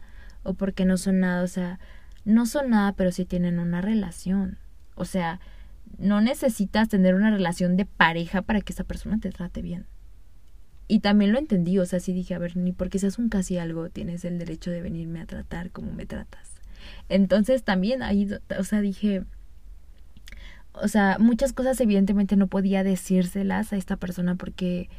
[0.43, 1.43] ¿O por qué no son nada?
[1.43, 1.79] O sea,
[2.25, 4.57] no son nada, pero sí tienen una relación.
[4.95, 5.39] O sea,
[5.97, 9.85] no necesitas tener una relación de pareja para que esa persona te trate bien.
[10.91, 13.57] Y también lo entendí, o sea, sí dije, a ver, ni porque seas un casi
[13.57, 16.51] algo tienes el derecho de venirme a tratar como me tratas.
[17.07, 19.23] Entonces también ahí, o sea, dije,
[20.73, 24.89] o sea, muchas cosas evidentemente no podía decírselas a esta persona porque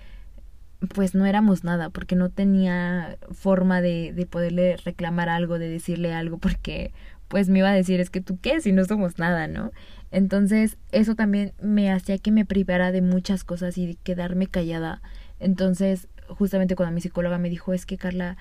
[0.94, 6.14] pues no éramos nada, porque no tenía forma de, de poderle reclamar algo, de decirle
[6.14, 6.94] algo, porque
[7.28, 9.72] pues me iba a decir, es que tú qué, si no somos nada, ¿no?
[10.10, 15.02] Entonces eso también me hacía que me privara de muchas cosas y de quedarme callada
[15.42, 18.36] entonces, justamente cuando mi psicóloga me dijo, es que Carla,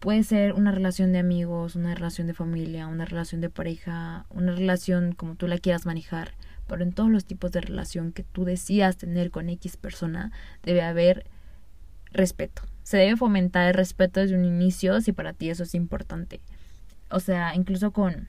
[0.00, 4.52] puede ser una relación de amigos, una relación de familia, una relación de pareja, una
[4.52, 6.32] relación como tú la quieras manejar,
[6.66, 10.32] pero en todos los tipos de relación que tú decidas tener con X persona,
[10.64, 11.24] debe haber
[12.12, 12.62] respeto.
[12.82, 16.40] Se debe fomentar el respeto desde un inicio si para ti eso es importante.
[17.08, 18.28] O sea, incluso con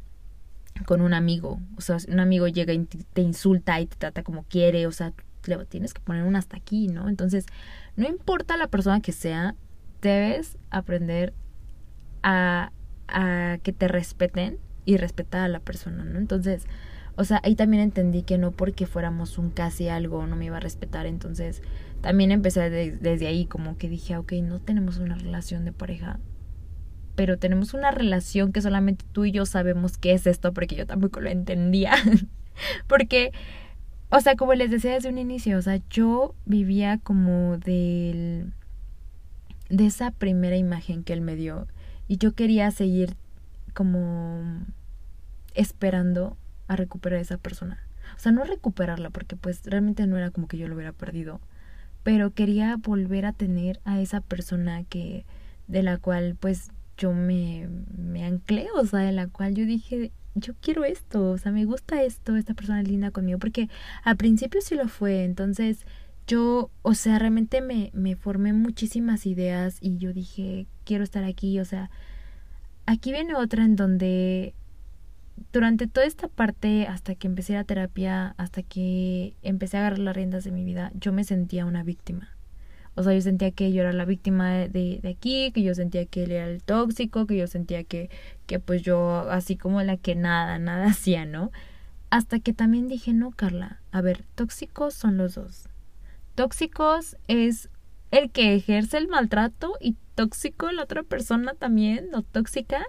[0.85, 4.43] con un amigo, o sea, un amigo llega y te insulta y te trata como
[4.43, 5.13] quiere, o sea,
[5.45, 7.09] le tienes que poner un hasta aquí, ¿no?
[7.09, 7.45] Entonces,
[7.95, 9.55] no importa la persona que sea,
[10.01, 11.33] debes aprender
[12.23, 12.71] a,
[13.07, 16.17] a que te respeten y respetar a la persona, ¿no?
[16.19, 16.65] Entonces,
[17.15, 20.57] o sea, ahí también entendí que no porque fuéramos un casi algo no me iba
[20.57, 21.61] a respetar, entonces
[22.01, 26.19] también empecé desde ahí como que dije, ok, no tenemos una relación de pareja,
[27.15, 30.87] pero tenemos una relación que solamente tú y yo sabemos qué es esto porque yo
[30.87, 31.93] tampoco lo entendía,
[32.87, 33.31] porque
[34.15, 38.53] o sea, como les decía desde un inicio, o sea, yo vivía como del
[39.69, 41.67] de esa primera imagen que él me dio
[42.07, 43.15] y yo quería seguir
[43.73, 44.61] como
[45.55, 47.79] esperando a recuperar a esa persona.
[48.15, 51.41] O sea, no recuperarla porque pues realmente no era como que yo lo hubiera perdido,
[52.03, 55.25] pero quería volver a tener a esa persona que
[55.67, 60.11] de la cual pues yo me me anclé, o sea, de la cual yo dije,
[60.35, 63.69] yo quiero esto, o sea, me gusta esto, esta persona es linda conmigo, porque
[64.03, 65.85] al principio sí lo fue, entonces
[66.27, 71.59] yo, o sea, realmente me, me formé muchísimas ideas y yo dije, quiero estar aquí,
[71.59, 71.89] o sea,
[72.85, 74.53] aquí viene otra en donde
[75.51, 80.15] durante toda esta parte, hasta que empecé la terapia, hasta que empecé a agarrar las
[80.15, 82.32] riendas de mi vida, yo me sentía una víctima.
[82.95, 86.05] O sea, yo sentía que yo era la víctima de, de, aquí, que yo sentía
[86.05, 88.09] que él era el tóxico, que yo sentía que,
[88.45, 91.51] que pues yo así como la que nada, nada hacía, ¿no?
[92.09, 95.67] Hasta que también dije, no, Carla, a ver, tóxicos son los dos.
[96.35, 97.69] Tóxicos es
[98.11, 102.85] el que ejerce el maltrato y tóxico la otra persona también, o tóxica,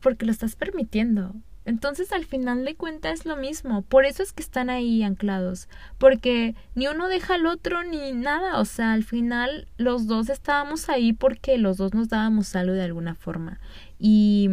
[0.00, 1.36] porque lo estás permitiendo.
[1.64, 5.68] Entonces al final de cuentas es lo mismo, por eso es que están ahí anclados,
[5.98, 10.88] porque ni uno deja al otro ni nada, o sea, al final los dos estábamos
[10.88, 13.60] ahí porque los dos nos dábamos algo de alguna forma.
[13.98, 14.50] Y,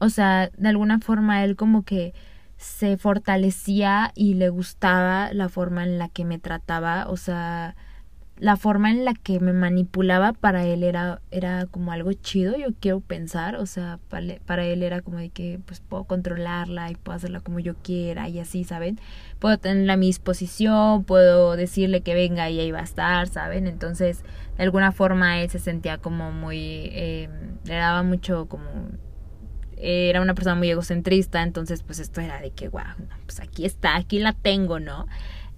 [0.00, 2.12] o sea, de alguna forma él como que
[2.56, 7.76] se fortalecía y le gustaba la forma en la que me trataba, o sea,
[8.40, 12.68] la forma en la que me manipulaba para él era, era como algo chido, yo
[12.78, 17.16] quiero pensar, o sea, para, él era como de que pues puedo controlarla y puedo
[17.16, 19.00] hacerla como yo quiera y así, ¿saben?
[19.40, 23.66] Puedo tenerla a mi disposición, puedo decirle que venga y ahí va a estar, ¿saben?
[23.66, 24.22] Entonces,
[24.56, 27.28] de alguna forma él se sentía como muy, eh,
[27.64, 28.68] le daba mucho como
[29.80, 32.82] era una persona muy egocentrista, entonces pues esto era de que, wow,
[33.24, 35.06] pues aquí está, aquí la tengo, ¿no?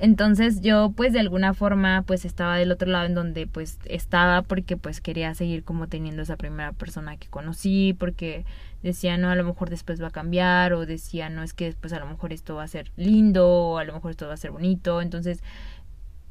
[0.02, 4.42] Entonces yo pues de alguna forma pues estaba del otro lado en donde pues estaba
[4.42, 8.44] porque pues quería seguir como teniendo esa primera persona que conocí porque
[8.82, 11.92] decía no a lo mejor después va a cambiar o decía no es que después
[11.92, 14.38] a lo mejor esto va a ser lindo o a lo mejor esto va a
[14.38, 15.42] ser bonito entonces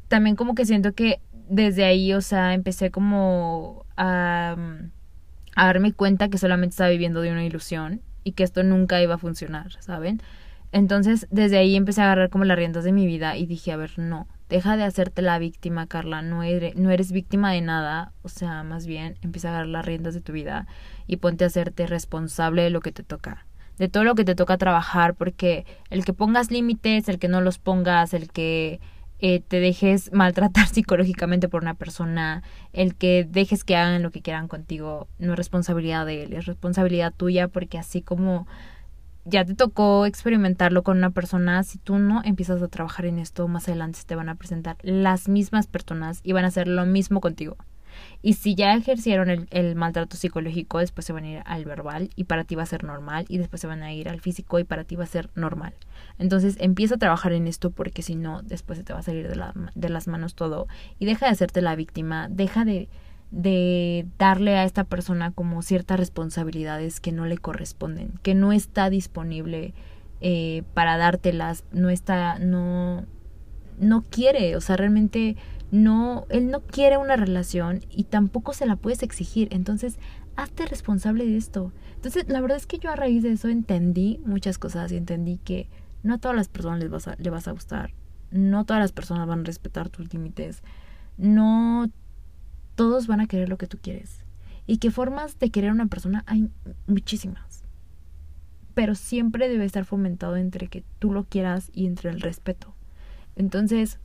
[0.07, 4.55] también como que siento que desde ahí o sea empecé como a
[5.55, 9.15] a darme cuenta que solamente estaba viviendo de una ilusión y que esto nunca iba
[9.15, 10.21] a funcionar, ¿saben?
[10.71, 13.77] Entonces, desde ahí empecé a agarrar como las riendas de mi vida y dije, a
[13.77, 18.13] ver, no, deja de hacerte la víctima, Carla, no eres, no eres víctima de nada,
[18.21, 20.67] o sea, más bien empieza a agarrar las riendas de tu vida
[21.07, 23.45] y ponte a hacerte responsable de lo que te toca,
[23.77, 27.41] de todo lo que te toca trabajar, porque el que pongas límites, el que no
[27.41, 28.79] los pongas, el que
[29.19, 34.21] eh, te dejes maltratar psicológicamente por una persona, el que dejes que hagan lo que
[34.21, 38.47] quieran contigo, no es responsabilidad de él, es responsabilidad tuya porque así como
[39.25, 43.47] ya te tocó experimentarlo con una persona, si tú no empiezas a trabajar en esto,
[43.47, 47.21] más adelante te van a presentar las mismas personas y van a hacer lo mismo
[47.21, 47.57] contigo.
[48.21, 52.09] Y si ya ejercieron el, el, maltrato psicológico, después se van a ir al verbal
[52.15, 54.59] y para ti va a ser normal, y después se van a ir al físico
[54.59, 55.73] y para ti va a ser normal.
[56.17, 59.27] Entonces empieza a trabajar en esto porque si no, después se te va a salir
[59.27, 62.89] de, la, de las manos todo y deja de hacerte la víctima, deja de,
[63.31, 68.89] de darle a esta persona como ciertas responsabilidades que no le corresponden, que no está
[68.89, 69.73] disponible
[70.21, 73.05] eh, para dártelas, no está, no,
[73.79, 75.37] no quiere, o sea, realmente
[75.71, 79.99] no, él no quiere una relación y tampoco se la puedes exigir, entonces
[80.35, 81.71] hazte responsable de esto.
[81.95, 85.37] Entonces, la verdad es que yo a raíz de eso entendí muchas cosas y entendí
[85.37, 85.69] que
[86.01, 87.93] no a todas las personas les vas a, le vas a gustar,
[88.31, 90.63] no todas las personas van a respetar tus límites,
[91.17, 91.91] no
[92.79, 94.21] todos van a querer lo que tú quieres.
[94.65, 96.47] Y que formas de querer a una persona hay
[96.87, 97.65] muchísimas.
[98.73, 102.73] Pero siempre debe estar fomentado entre que tú lo quieras y entre el respeto.
[103.35, 103.99] Entonces,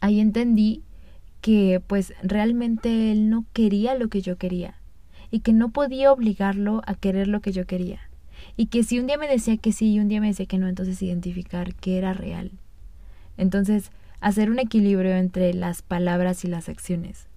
[0.00, 0.82] ahí entendí
[1.42, 4.74] que pues realmente él no quería lo que yo quería
[5.30, 8.00] y que no podía obligarlo a querer lo que yo quería.
[8.56, 10.58] Y que si un día me decía que sí y un día me decía que
[10.58, 12.50] no, entonces identificar que era real.
[13.36, 17.28] Entonces, hacer un equilibrio entre las palabras y las acciones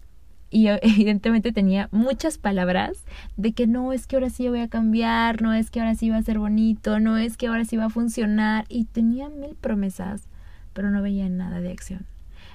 [0.49, 3.03] y evidentemente tenía muchas palabras
[3.35, 6.09] de que no es que ahora sí voy a cambiar, no es que ahora sí
[6.09, 9.55] va a ser bonito, no es que ahora sí va a funcionar y tenía mil
[9.55, 10.27] promesas,
[10.73, 12.05] pero no veía nada de acción.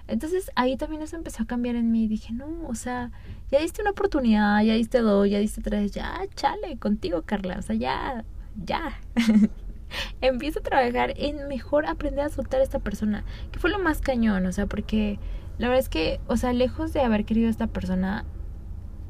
[0.08, 3.10] Entonces ahí también eso empezó a cambiar en mí y dije, no, o sea,
[3.50, 7.62] ya diste una oportunidad, ya diste dos, ya diste tres, ya, chale, contigo Carla, o
[7.62, 8.24] sea, ya,
[8.64, 8.98] ya.
[10.20, 14.00] Empiezo a trabajar en mejor aprender a soltar a esta persona, que fue lo más
[14.00, 15.18] cañón, o sea, porque
[15.62, 18.24] la verdad es que, o sea, lejos de haber querido a esta persona,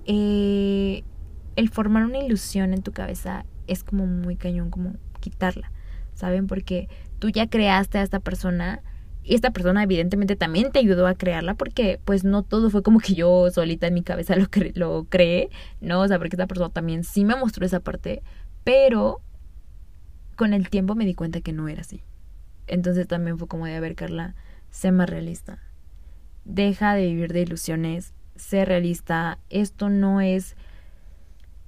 [0.04, 1.02] eh,
[1.56, 5.72] el formar una ilusión en tu cabeza es como muy cañón, como quitarla,
[6.12, 6.46] ¿saben?
[6.48, 8.82] Porque tú ya creaste a esta persona
[9.22, 13.00] y esta persona evidentemente también te ayudó a crearla porque pues no todo fue como
[13.00, 15.48] que yo solita en mi cabeza lo, cre lo creé,
[15.80, 16.02] ¿no?
[16.02, 18.22] O sea, porque esta persona también sí me mostró esa parte,
[18.62, 19.22] pero
[20.36, 22.02] con el tiempo me di cuenta que no era así.
[22.66, 24.34] Entonces también fue como de, a ver, Carla,
[24.68, 25.58] sé más realista
[26.44, 30.56] deja de vivir de ilusiones, sé realista, esto no es...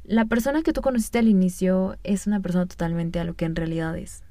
[0.05, 3.57] La persona que tú conociste al inicio es una persona totalmente a lo que en
[3.57, 4.23] realidad es.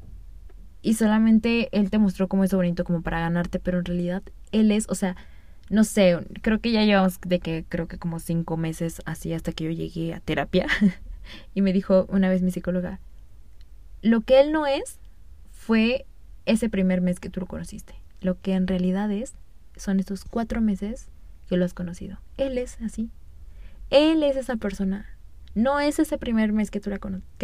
[0.84, 4.71] Y solamente él te mostró como eso bonito como para ganarte, pero en realidad él
[4.71, 5.15] es, o sea,
[5.69, 9.53] no sé, creo que ya llevamos de que creo que como cinco meses así hasta
[9.53, 10.67] que yo llegué a terapia.
[11.56, 12.99] y me dijo una vez mi psicóloga,
[14.01, 14.99] lo que él no es
[15.51, 16.06] fue
[16.45, 17.95] ese primer mes que tú lo conociste.
[18.19, 19.34] Lo que en realidad es
[19.75, 21.09] son estos cuatro meses
[21.47, 22.19] que lo has conocido.
[22.38, 23.12] Él es así.
[23.89, 25.05] Él es esa persona.
[25.55, 26.99] No es ese primer mes que tú, la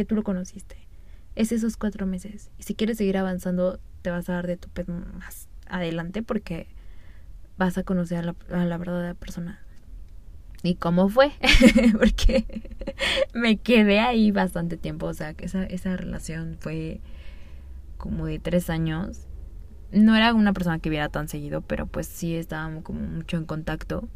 [0.10, 0.88] lo conociste.
[1.36, 2.50] Es esos cuatro meses.
[2.58, 6.68] Y si quieres seguir avanzando, te vas a dar de tu pez más adelante porque
[7.58, 9.60] vas a conocer a la, a la verdadera persona.
[10.64, 11.32] ¿Y cómo fue?
[12.00, 12.46] porque
[13.34, 15.06] me quedé ahí bastante tiempo.
[15.06, 17.00] O sea, que esa, esa relación fue
[17.98, 19.28] como de tres años
[19.92, 23.46] no era una persona que viera tan seguido, pero pues sí estábamos como mucho en
[23.46, 24.08] contacto.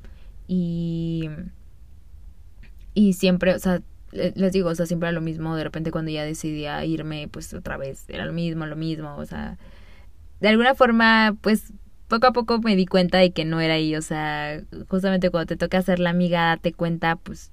[0.48, 1.30] Y.
[2.94, 3.82] Y siempre, o sea,
[4.12, 5.56] les digo, o sea, siempre era lo mismo.
[5.56, 9.16] De repente cuando ya decidía irme, pues otra vez era lo mismo, lo mismo.
[9.18, 9.58] O sea,
[10.40, 11.74] de alguna forma, pues
[12.08, 13.96] poco a poco me di cuenta de que no era ahí.
[13.96, 17.52] O sea, justamente cuando te toca hacer la amiga, date cuenta, pues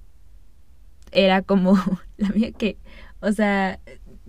[1.11, 1.73] era como
[2.17, 2.77] la amiga que,
[3.21, 3.79] o sea,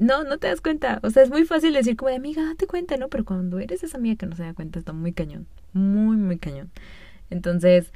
[0.02, 0.98] no, no te das cuenta.
[1.02, 3.08] O sea, es muy fácil decir como de amiga, date cuenta, ¿no?
[3.08, 5.46] Pero cuando eres esa amiga que no se da cuenta, está muy cañón.
[5.72, 6.70] Muy, muy cañón.
[7.30, 7.92] Entonces,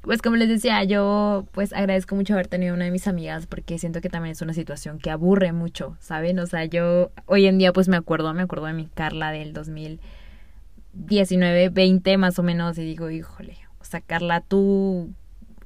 [0.00, 3.78] pues como les decía, yo pues agradezco mucho haber tenido una de mis amigas porque
[3.78, 6.38] siento que también es una situación que aburre mucho, ¿saben?
[6.38, 9.52] O sea, yo hoy en día pues me acuerdo, me acuerdo de mi Carla del
[9.52, 15.12] 2019, 20 más o menos y digo, híjole, o sea, Carla, tú,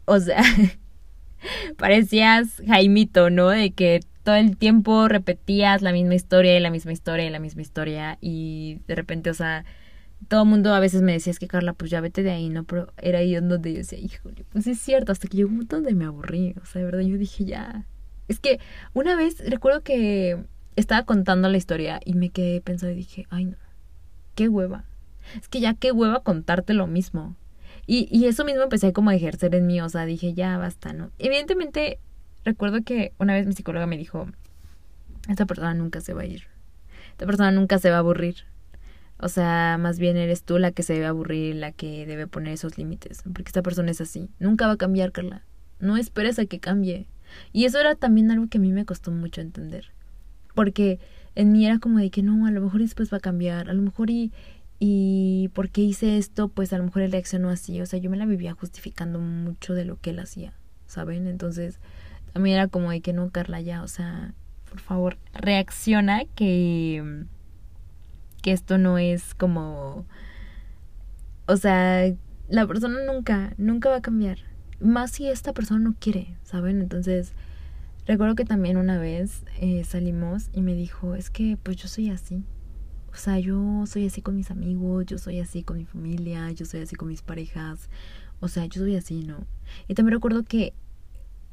[0.07, 0.42] o sea,
[1.76, 3.50] parecías Jaimito, ¿no?
[3.50, 7.38] De que todo el tiempo repetías la misma historia y la misma historia y la
[7.38, 9.64] misma historia y de repente, o sea,
[10.28, 12.48] todo el mundo a veces me decía, es que Carla, pues ya vete de ahí,
[12.48, 12.64] ¿no?
[12.64, 15.76] Pero era ahí donde yo decía, híjole, pues es cierto, hasta que llegó un momento
[15.76, 17.87] donde me aburrí, o sea, de verdad, yo dije, ya.
[18.26, 18.58] Es que
[18.94, 20.42] una vez recuerdo que
[20.76, 23.56] estaba contando la historia y me quedé pensando y dije, ay no,
[24.34, 24.87] qué hueva.
[25.38, 27.37] Es que ya qué hueva contarte lo mismo.
[27.87, 30.94] Y, y eso mismo empecé como a ejercer en mí, o sea, dije, ya basta,
[30.94, 31.10] ¿no?
[31.18, 31.98] Evidentemente,
[32.44, 34.26] recuerdo que una vez mi psicóloga me dijo,
[35.28, 36.44] esta persona nunca se va a ir.
[37.12, 38.37] Esta persona nunca se va a aburrir.
[39.18, 42.54] O sea, más bien eres tú la que se debe aburrir, la que debe poner
[42.54, 43.22] esos límites.
[43.22, 44.28] Porque esta persona es así.
[44.38, 45.42] Nunca va a cambiar, Carla.
[45.78, 47.07] No esperes a que cambie.
[47.52, 49.92] Y eso era también algo que a mí me costó mucho entender.
[50.54, 50.98] Porque
[51.35, 53.70] en mí era como de que no, a lo mejor después va a cambiar.
[53.70, 54.33] A lo mejor y,
[54.78, 57.80] y porque hice esto, pues a lo mejor él reaccionó así.
[57.80, 60.52] O sea, yo me la vivía justificando mucho de lo que él hacía,
[60.87, 61.28] ¿saben?
[61.28, 61.78] Entonces,
[62.34, 64.34] a mí era como de que no, Carla, ya, o sea,
[64.68, 67.24] por favor, reacciona que
[68.42, 70.04] que esto no es como
[71.46, 72.12] o sea,
[72.48, 74.38] la persona nunca nunca va a cambiar,
[74.80, 76.80] más si esta persona no quiere, ¿saben?
[76.80, 77.32] Entonces,
[78.06, 82.10] recuerdo que también una vez eh, salimos y me dijo, "Es que pues yo soy
[82.10, 82.44] así."
[83.12, 86.66] O sea, yo soy así con mis amigos, yo soy así con mi familia, yo
[86.66, 87.88] soy así con mis parejas.
[88.40, 89.46] O sea, yo soy así, ¿no?
[89.88, 90.74] Y también recuerdo que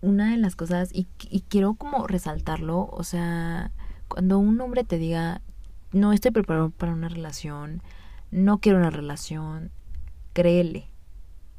[0.02, 1.06] una de las cosas, y,
[1.48, 3.72] quiero como resaltarlo, o sea,
[4.08, 5.42] cuando un hombre te diga,
[5.92, 7.82] no estoy preparado para una relación,
[8.32, 9.72] no quiero una relación,
[10.34, 10.90] créele.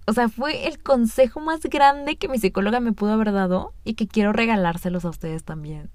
[0.06, 3.94] O sea, fue el consejo más grande que mi psicóloga me pudo haber dado y
[3.94, 5.90] que quiero regalárselos a ustedes también.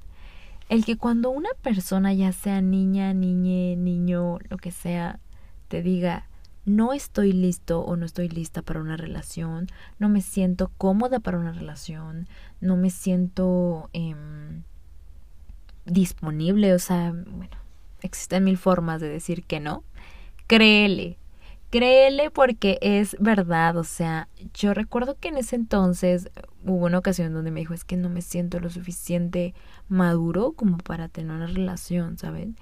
[0.70, 5.20] El que cuando una persona, ya sea niña, niñe, niño, lo que sea,
[5.68, 6.27] te diga,
[6.68, 9.68] no estoy listo o no estoy lista para una relación,
[10.00, 12.28] no me siento cómoda para una relación,
[12.60, 14.64] no me siento em,
[15.86, 17.56] disponible, o sea, bueno,
[18.02, 19.86] existen mil formas de decir que no.
[20.48, 21.18] Créele,
[21.70, 26.30] créele porque es verdad, o sea, yo recuerdo que en ese entonces
[26.66, 29.54] hubo una ocasión donde me dijo, es que no me siento lo suficiente
[29.88, 32.58] maduro como para tener una relación, ¿saben?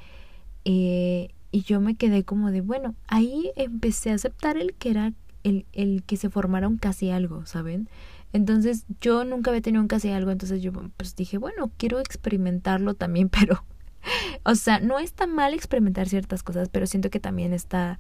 [0.64, 5.14] Eh, y yo me quedé como de, bueno, ahí empecé a aceptar el que era
[5.44, 7.88] el, el que se formara un casi algo, ¿saben?
[8.34, 12.94] Entonces yo nunca había tenido un casi algo, entonces yo pues dije, bueno, quiero experimentarlo
[12.94, 13.64] también, pero,
[14.44, 18.00] o sea, no está mal experimentar ciertas cosas, pero siento que también está,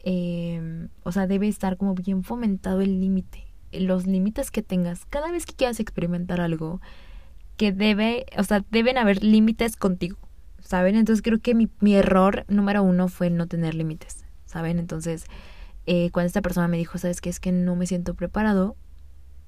[0.00, 5.04] eh, o sea, debe estar como bien fomentado el límite, los límites que tengas.
[5.04, 6.80] Cada vez que quieras experimentar algo,
[7.56, 10.18] que debe, o sea, deben haber límites contigo.
[10.70, 10.94] ¿Saben?
[10.94, 14.78] Entonces creo que mi, mi error número uno fue no tener límites, ¿saben?
[14.78, 15.24] Entonces,
[15.86, 17.28] eh, cuando esta persona me dijo, ¿sabes qué?
[17.28, 18.76] Es que no me siento preparado,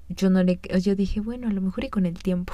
[0.09, 2.51] yo no le, yo dije, bueno, a lo mejor y con el tiempo.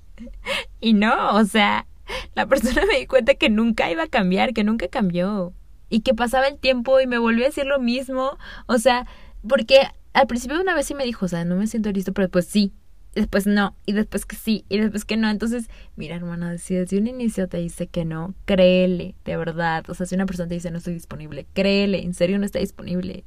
[0.80, 1.86] y no, o sea,
[2.34, 5.52] la persona me di cuenta que nunca iba a cambiar, que nunca cambió.
[5.90, 8.38] Y que pasaba el tiempo y me volvió a decir lo mismo.
[8.68, 9.06] O sea,
[9.46, 9.80] porque
[10.14, 12.46] al principio una vez sí me dijo, o sea, no me siento listo, pero pues
[12.46, 12.72] sí,
[13.14, 15.30] después no, y después que sí, y después que no.
[15.30, 19.88] Entonces, mira, hermana, si desde un inicio te dice que no, créele, de verdad.
[19.88, 22.58] O sea, si una persona te dice no estoy disponible, créele, en serio no está
[22.58, 23.24] disponible.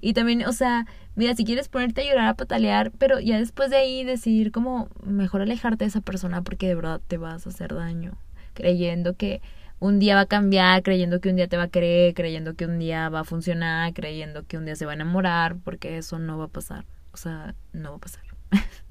[0.00, 3.70] Y también, o sea, mira, si quieres ponerte a llorar, a patalear, pero ya después
[3.70, 7.50] de ahí decidir como mejor alejarte de esa persona porque de verdad te vas a
[7.50, 8.18] hacer daño,
[8.54, 9.40] creyendo que
[9.80, 12.66] un día va a cambiar, creyendo que un día te va a querer, creyendo que
[12.66, 16.18] un día va a funcionar, creyendo que un día se va a enamorar, porque eso
[16.18, 16.84] no va a pasar.
[17.12, 18.24] O sea, no va a pasar.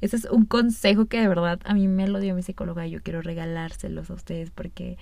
[0.00, 2.90] Ese es un consejo que de verdad a mí me lo dio mi psicóloga y
[2.90, 4.98] yo quiero regalárselos a ustedes porque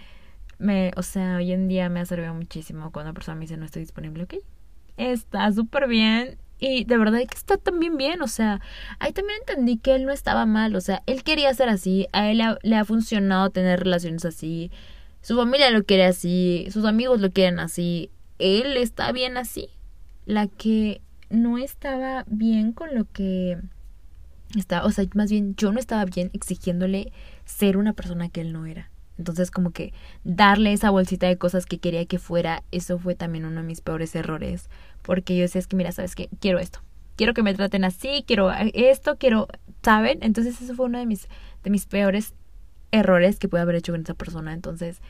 [0.59, 3.57] me, o sea, hoy en día me ha servido muchísimo cuando una persona me dice
[3.57, 4.35] no estoy disponible, ok.
[4.97, 8.61] Está súper bien y de verdad que está también bien, o sea,
[8.99, 12.31] ahí también entendí que él no estaba mal, o sea, él quería ser así, a
[12.31, 14.71] él le ha, funcionado tener relaciones así,
[15.21, 19.69] su familia lo quiere así, sus amigos lo quieren así, él está bien así.
[20.25, 23.59] La que no estaba bien con lo que
[24.55, 27.13] estaba, o sea, más bien yo no estaba bien exigiéndole
[27.45, 28.91] ser una persona que él no era.
[29.19, 29.93] Entonces, como que
[30.25, 33.81] darle esa bolsita de cosas que quería que fuera, eso fue también uno de mis
[33.81, 34.69] peores errores.
[35.03, 36.81] Porque yo decía, es que mira, sabes que quiero esto.
[37.17, 39.49] Quiero que me traten así, quiero esto, quiero,
[39.83, 40.19] ¿saben?
[40.21, 41.29] Entonces, eso fue uno de mis,
[41.65, 42.35] de mis peores
[42.93, 44.53] errores que pude haber hecho con esa persona.
[44.53, 45.01] Entonces,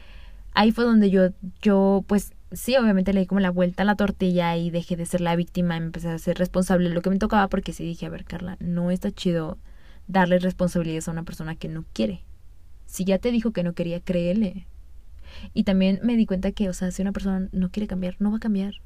[0.57, 1.29] ahí fue donde yo,
[1.62, 5.07] yo, pues, sí, obviamente le di como la vuelta a la tortilla y dejé de
[5.07, 8.07] ser la víctima empecé a ser responsable de lo que me tocaba porque sí dije,
[8.07, 9.59] a ver, Carla, no está chido
[10.09, 12.25] darle responsabilidades a una persona que no quiere.
[12.87, 14.67] Si ya te dijo que no quería, créele.
[15.52, 18.31] Y también me di cuenta que, o sea, si una persona no quiere cambiar, no
[18.31, 18.77] va a cambiar.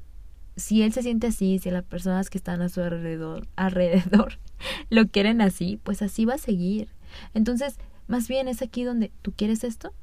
[0.57, 4.39] Si él se siente así, si las personas que están a su alrededor, alrededor
[4.89, 6.89] lo quieren así, pues así va a seguir.
[7.33, 9.93] Entonces, más bien es aquí donde tú quieres esto,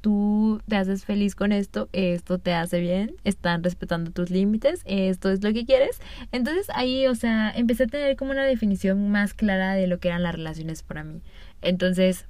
[0.00, 5.30] tú te haces feliz con esto, esto te hace bien, están respetando tus límites, esto
[5.30, 6.00] es lo que quieres.
[6.32, 10.08] Entonces ahí, o sea, empecé a tener como una definición más clara de lo que
[10.08, 11.20] eran las relaciones para mí.
[11.62, 12.26] Entonces,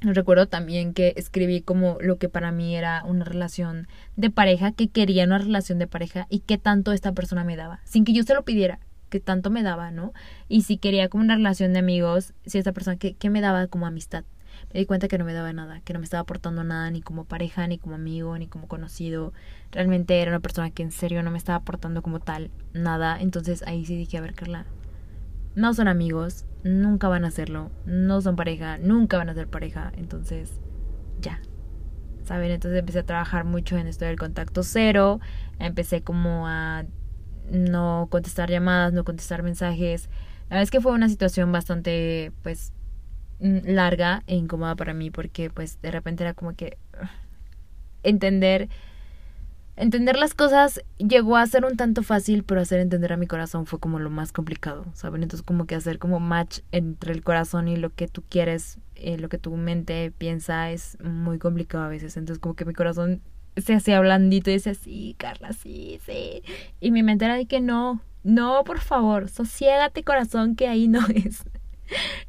[0.00, 4.88] recuerdo también que escribí como lo que para mí era una relación de pareja, que
[4.88, 8.22] quería una relación de pareja y qué tanto esta persona me daba, sin que yo
[8.22, 8.80] se lo pidiera
[9.12, 10.14] que tanto me daba, ¿no?
[10.48, 13.66] Y si quería como una relación de amigos, si esta persona, ¿qué, qué me daba
[13.66, 14.24] como amistad?
[14.72, 17.02] Me di cuenta que no me daba nada, que no me estaba aportando nada ni
[17.02, 19.32] como pareja, ni como amigo, ni como conocido.
[19.70, 23.20] Realmente era una persona que en serio no me estaba aportando como tal nada.
[23.20, 24.64] Entonces ahí sí dije, a ver, Carla,
[25.54, 29.92] no son amigos, nunca van a hacerlo, no son pareja, nunca van a ser pareja.
[29.96, 30.60] Entonces,
[31.20, 31.40] ya.
[32.24, 32.50] ¿Saben?
[32.50, 35.20] Entonces empecé a trabajar mucho en esto del contacto cero.
[35.58, 36.84] Empecé como a
[37.50, 40.08] no contestar llamadas, no contestar mensajes.
[40.44, 42.72] La verdad es que fue una situación bastante, pues,
[43.42, 46.78] larga e incómoda para mí porque pues de repente era como que
[48.02, 48.68] entender
[49.76, 53.66] entender las cosas llegó a ser un tanto fácil, pero hacer entender a mi corazón
[53.66, 55.22] fue como lo más complicado, ¿saben?
[55.22, 59.18] Entonces como que hacer como match entre el corazón y lo que tú quieres, eh,
[59.18, 62.16] lo que tu mente piensa es muy complicado a veces.
[62.16, 63.22] Entonces como que mi corazón
[63.56, 66.42] se hacía blandito y decía, sí, Carla, sí, sí.
[66.80, 71.00] Y mi mente era de que no, no, por favor, sosiégate corazón que ahí no
[71.14, 71.44] es.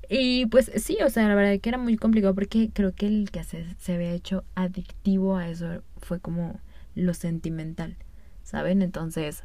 [0.09, 3.31] Y pues sí, o sea, la verdad que era muy complicado porque creo que el
[3.31, 6.59] que se, se había hecho adictivo a eso fue como
[6.95, 7.95] lo sentimental,
[8.43, 8.81] ¿saben?
[8.81, 9.43] Entonces,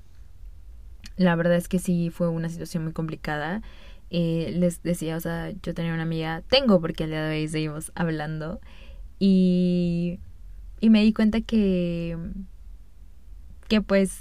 [1.17, 3.63] la verdad es que sí fue una situación muy complicada.
[4.11, 7.49] Eh, les decía, o sea, yo tenía una amiga, tengo porque al día de hoy
[7.49, 8.61] seguimos hablando,
[9.19, 10.21] y,
[10.81, 12.17] y me di cuenta que,
[13.69, 14.19] que pues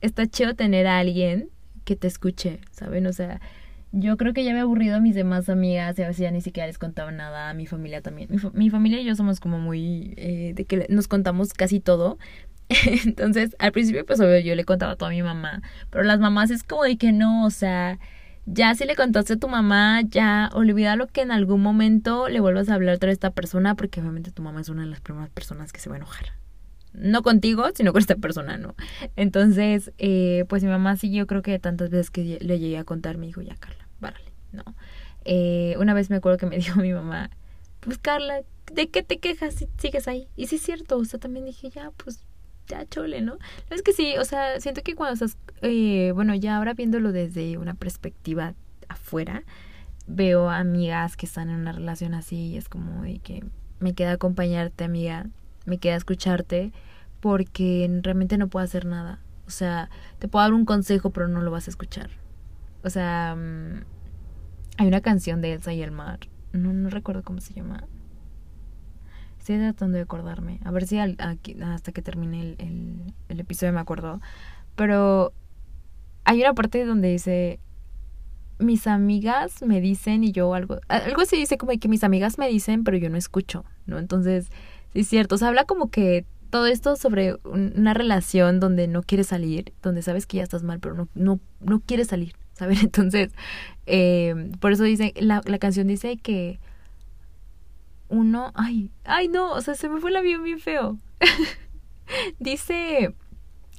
[0.00, 1.50] está chido tener a alguien
[1.84, 3.06] que te escuche, ¿saben?
[3.06, 3.40] O sea,
[3.92, 6.40] yo creo que ya había aburrido a mis demás amigas y a veces ya ni
[6.40, 8.28] siquiera les contaba nada, a mi familia también.
[8.52, 10.14] Mi, familia y yo somos como muy...
[10.16, 12.18] Eh, de que nos contamos casi todo.
[13.04, 15.62] Entonces, al principio, pues obvio, yo le contaba todo a mi mamá.
[15.90, 17.98] Pero las mamás es como de que no, o sea,
[18.46, 22.40] ya si le contaste a tu mamá, ya olvida lo que en algún momento le
[22.40, 25.30] vuelvas a hablar a esta persona, porque obviamente tu mamá es una de las primeras
[25.30, 26.26] personas que se va a enojar
[27.00, 28.74] no contigo, sino con esta persona, ¿no?
[29.16, 32.84] Entonces, eh, pues mi mamá sí, yo creo que tantas veces que le llegué a
[32.84, 34.64] contar, me dijo, ya Carla, párale, ¿no?
[35.24, 37.30] Eh, una vez me acuerdo que me dijo mi mamá,
[37.80, 38.42] pues Carla,
[38.72, 40.28] ¿de qué te quejas si sigues ahí?
[40.36, 42.24] Y sí es cierto, o sea, también dije, ya, pues,
[42.66, 43.38] ya chole, ¿no?
[43.70, 47.56] Es que sí, o sea, siento que cuando estás, eh, bueno, ya ahora viéndolo desde
[47.58, 48.54] una perspectiva
[48.88, 49.44] afuera,
[50.06, 53.44] veo amigas que están en una relación así y es como de que
[53.80, 55.26] me queda acompañarte, amiga,
[55.66, 56.72] me queda escucharte
[57.20, 59.20] porque realmente no puedo hacer nada.
[59.46, 62.10] O sea, te puedo dar un consejo, pero no lo vas a escuchar.
[62.84, 63.84] O sea, mm,
[64.78, 66.20] hay una canción de Elsa y el mar.
[66.52, 67.84] No, no recuerdo cómo se llama.
[69.38, 70.60] Estoy tratando de acordarme.
[70.64, 74.20] A ver si hasta que termine el, el, episodio me acuerdo.
[74.76, 75.32] Pero
[76.24, 77.58] hay una parte donde dice,
[78.58, 82.48] mis amigas me dicen y yo algo, algo así dice como que mis amigas me
[82.48, 83.98] dicen, pero yo no escucho, ¿no?
[83.98, 84.50] Entonces,
[84.92, 85.34] Sí, es cierto.
[85.34, 90.02] O sea, habla como que todo esto sobre una relación donde no quieres salir, donde
[90.02, 92.82] sabes que ya estás mal, pero no, no, no quieres salir, ¿sabes?
[92.82, 93.32] Entonces,
[93.86, 96.58] eh, por eso dice, la, la canción dice que
[98.08, 100.98] uno, ay, ay no, o sea, se me fue el avión bien feo.
[102.38, 103.14] dice,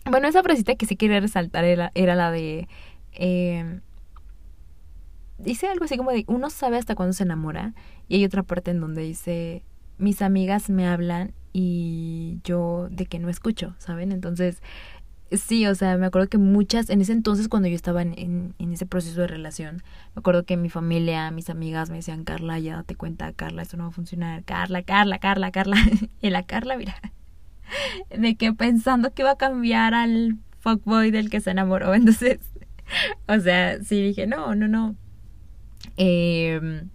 [0.05, 2.67] bueno, esa frasita que sí quería resaltar era, era la de,
[3.13, 3.79] eh,
[5.39, 7.73] dice algo así como de, uno sabe hasta cuándo se enamora,
[8.07, 9.63] y hay otra parte en donde dice,
[9.97, 14.13] mis amigas me hablan y yo de que no escucho, ¿saben?
[14.13, 14.61] Entonces,
[15.31, 18.73] sí, o sea, me acuerdo que muchas, en ese entonces cuando yo estaba en, en,
[18.73, 19.83] ese proceso de relación,
[20.15, 23.75] me acuerdo que mi familia, mis amigas me decían, Carla, ya date cuenta, Carla, esto
[23.75, 25.75] no va a funcionar, Carla, Carla, Carla, Carla.
[26.21, 26.95] y la Carla, mira,
[28.17, 32.39] de que pensando que iba a cambiar al fuckboy del que se enamoró, entonces,
[33.27, 34.95] o sea, sí dije, no, no, no.
[35.97, 36.87] Eh,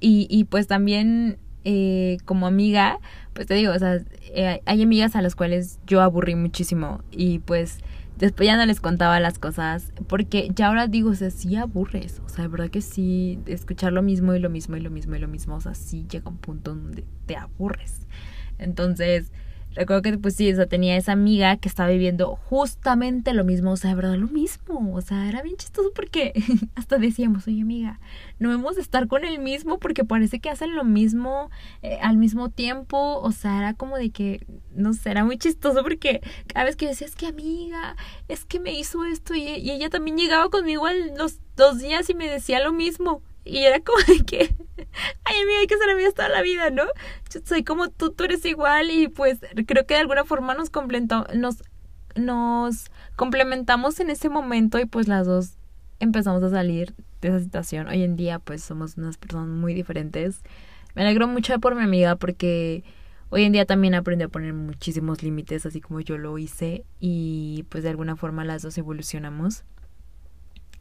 [0.00, 2.98] y, y pues también eh, como amiga,
[3.34, 4.00] pues te digo, o sea,
[4.34, 7.80] eh, hay amigas a las cuales yo aburrí muchísimo y pues
[8.16, 12.22] después ya no les contaba las cosas porque ya ahora digo, o sea, sí aburres,
[12.24, 15.16] o sea, de verdad que sí, escuchar lo mismo y lo mismo y lo mismo
[15.16, 18.06] y lo mismo, o sea, sí llega un punto donde te aburres.
[18.58, 19.32] Entonces,
[19.74, 23.72] recuerdo que pues sí, o sea, tenía esa amiga que estaba viviendo justamente lo mismo,
[23.72, 26.32] o sea, de verdad lo mismo, o sea, era bien chistoso porque
[26.74, 28.00] hasta decíamos, oye amiga,
[28.38, 31.50] no vamos a estar con el mismo porque parece que hacen lo mismo
[31.82, 35.82] eh, al mismo tiempo, o sea, era como de que, no sé, era muy chistoso
[35.82, 37.96] porque cada vez que decía, es que amiga,
[38.28, 42.14] es que me hizo esto y, y ella también llegaba conmigo los dos días y
[42.14, 44.38] me decía lo mismo y era como de que
[45.24, 46.84] ay amiga, hay que ser amigas toda la vida, ¿no?
[47.30, 50.70] Yo soy como tú, tú eres igual y pues creo que de alguna forma nos
[51.34, 51.62] nos,
[52.16, 55.58] nos complementamos en ese momento y pues las dos
[56.00, 57.88] empezamos a salir de esa situación.
[57.88, 60.42] Hoy en día pues somos unas personas muy diferentes.
[60.94, 62.84] Me alegro mucho por mi amiga porque
[63.30, 67.64] hoy en día también aprendió a poner muchísimos límites así como yo lo hice y
[67.68, 69.64] pues de alguna forma las dos evolucionamos.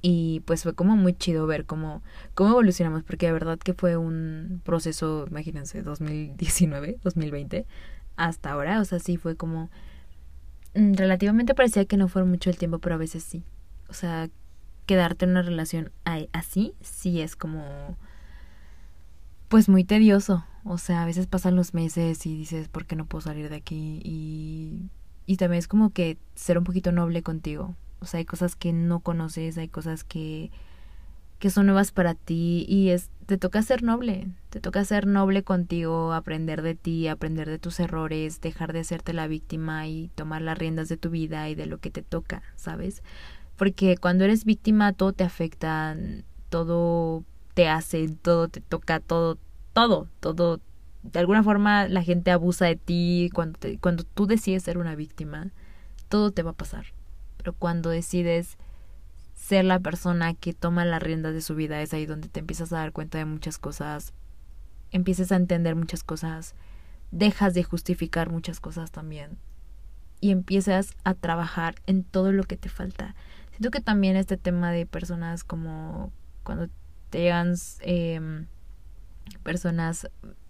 [0.06, 2.04] Y pues fue como muy chido ver cómo,
[2.36, 7.66] cómo evolucionamos, porque de verdad que fue un proceso, imagínense, 2019, 2020,
[8.18, 8.82] hasta ahora.
[8.82, 9.72] O sea, sí fue como...
[10.76, 13.46] Mm, relativamente parecía que no fue mucho el tiempo, pero a veces sí.
[13.88, 14.30] O sea,
[14.88, 15.90] quedarte en una relación
[16.34, 17.98] así, sí es como...
[19.48, 20.46] Pues muy tedioso.
[20.66, 23.56] O sea, a veces pasan los meses y dices, ¿por qué no puedo salir de
[23.56, 24.02] aquí?
[24.04, 24.90] Y,
[25.26, 28.74] y también es como que ser un poquito noble contigo o sea, hay cosas que
[28.74, 30.52] no conoces, hay cosas que,
[31.40, 35.44] que son nuevas para ti y es, te toca ser noble, te toca ser noble
[35.44, 40.42] contigo, aprender de ti, aprender de tus errores, dejar de hacerte la víctima y tomar
[40.42, 43.04] las riendas de tu vida y de lo que te toca, ¿sabes?
[43.56, 45.96] Porque cuando eres víctima todo te afecta,
[46.50, 47.24] todo
[47.54, 49.38] te hace, todo te toca, todo,
[49.72, 50.60] todo, todo.
[51.04, 54.96] De alguna forma la gente abusa de ti cuando, te, cuando tú decides ser una
[54.96, 55.52] víctima,
[56.10, 56.86] todo te va a pasar
[57.44, 58.58] pero cuando decides
[59.36, 62.72] ser la persona que toma las riendas de su vida es ahí donde te empiezas
[62.72, 64.14] a dar cuenta de muchas cosas,
[64.92, 66.56] empiezas a entender muchas cosas,
[67.12, 69.38] dejas de justificar muchas cosas también
[70.22, 73.14] y empiezas a trabajar en todo lo que te falta.
[73.50, 76.14] Siento que también este tema de personas como
[76.44, 76.70] cuando
[77.10, 78.48] te llegan em,
[79.44, 80.10] personas,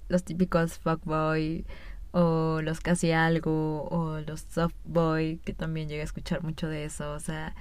[0.10, 1.66] los típicos fuckboy
[2.14, 6.86] o los casi algo o los soft boy que también llega a escuchar mucho de
[6.86, 7.56] eso o sea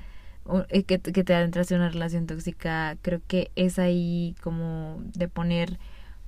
[0.68, 5.26] eh, que, que te adentras en una relación tóxica creo que es ahí como de
[5.28, 5.78] poner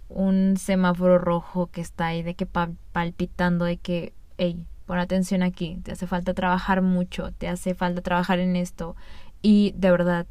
[0.08, 5.78] un semáforo rojo que está ahí de que palpitando de que hey pon atención aquí
[5.82, 8.96] te hace falta trabajar mucho te hace falta trabajar en esto
[9.42, 10.26] y de verdad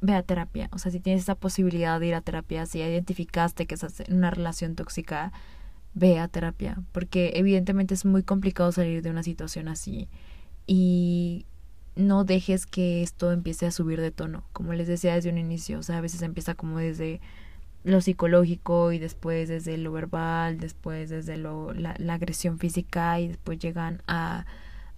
[0.00, 3.66] ve a terapia o sea si tienes esa posibilidad de ir a terapia si identificaste
[3.66, 5.32] que estás en una relación tóxica
[5.94, 10.08] ve a terapia, porque evidentemente es muy complicado salir de una situación así
[10.66, 11.46] y
[11.96, 15.80] no dejes que esto empiece a subir de tono, como les decía desde un inicio,
[15.80, 17.20] o sea, a veces empieza como desde
[17.84, 23.28] lo psicológico y después desde lo verbal, después desde lo, la, la agresión física y
[23.28, 24.46] después llegan a,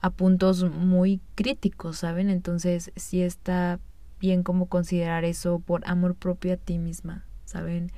[0.00, 2.30] a puntos muy críticos, ¿saben?
[2.30, 3.80] Entonces sí está
[4.18, 7.90] bien como considerar eso por amor propio a ti misma, ¿saben?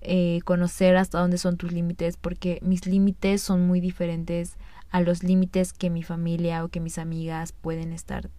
[0.00, 4.56] Eh, conocer hasta dónde son tus límites, porque mis límites son muy diferentes
[4.90, 8.30] a los límites que mi familia o que mis amigas pueden estar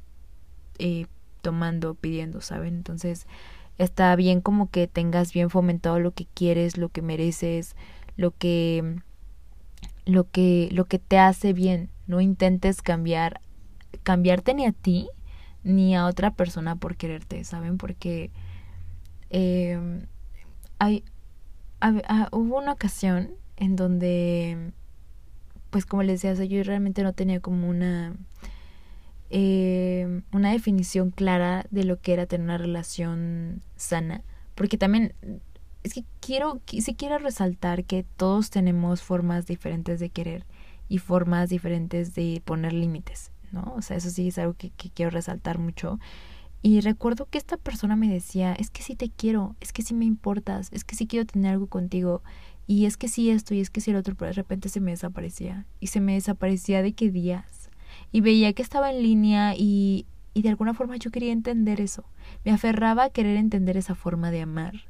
[0.80, 1.06] eh,
[1.42, 2.76] tomando, pidiendo, ¿saben?
[2.76, 3.28] Entonces
[3.78, 7.76] está bien como que tengas bien fomentado lo que quieres, lo que mereces,
[8.16, 8.96] lo que
[10.06, 11.90] lo que lo que te hace bien.
[12.08, 13.42] No intentes cambiar
[14.04, 15.10] cambiarte ni a ti
[15.64, 17.78] ni a otra persona por quererte, ¿saben?
[17.78, 18.32] Porque
[19.30, 19.78] eh,
[20.80, 21.04] hay
[22.32, 24.72] hubo una ocasión en donde,
[25.70, 28.16] pues como les decía, yo realmente no tenía como una,
[29.30, 34.24] eh, una definición clara de lo que era tener una relación sana.
[34.56, 35.14] Porque también
[35.84, 40.46] es que quiero, sí quiero resaltar que todos tenemos formas diferentes de querer
[40.90, 43.74] y formas diferentes de poner límites, ¿no?
[43.78, 46.00] O sea, eso sí es algo que quiero resaltar mucho.
[46.62, 49.94] Y recuerdo que esta persona me decía, es que sí te quiero, es que sí
[49.94, 52.22] me importas, es que sí quiero tener algo contigo,
[52.68, 54.80] y es que sí esto, y es que sí el otro, pero de repente se
[54.80, 55.66] me desaparecía.
[55.80, 57.70] Y se me desaparecía de qué días.
[58.12, 62.04] Y veía que estaba en línea y, y de alguna forma yo quería entender eso.
[62.46, 64.84] Me aferraba a querer entender esa forma de amar,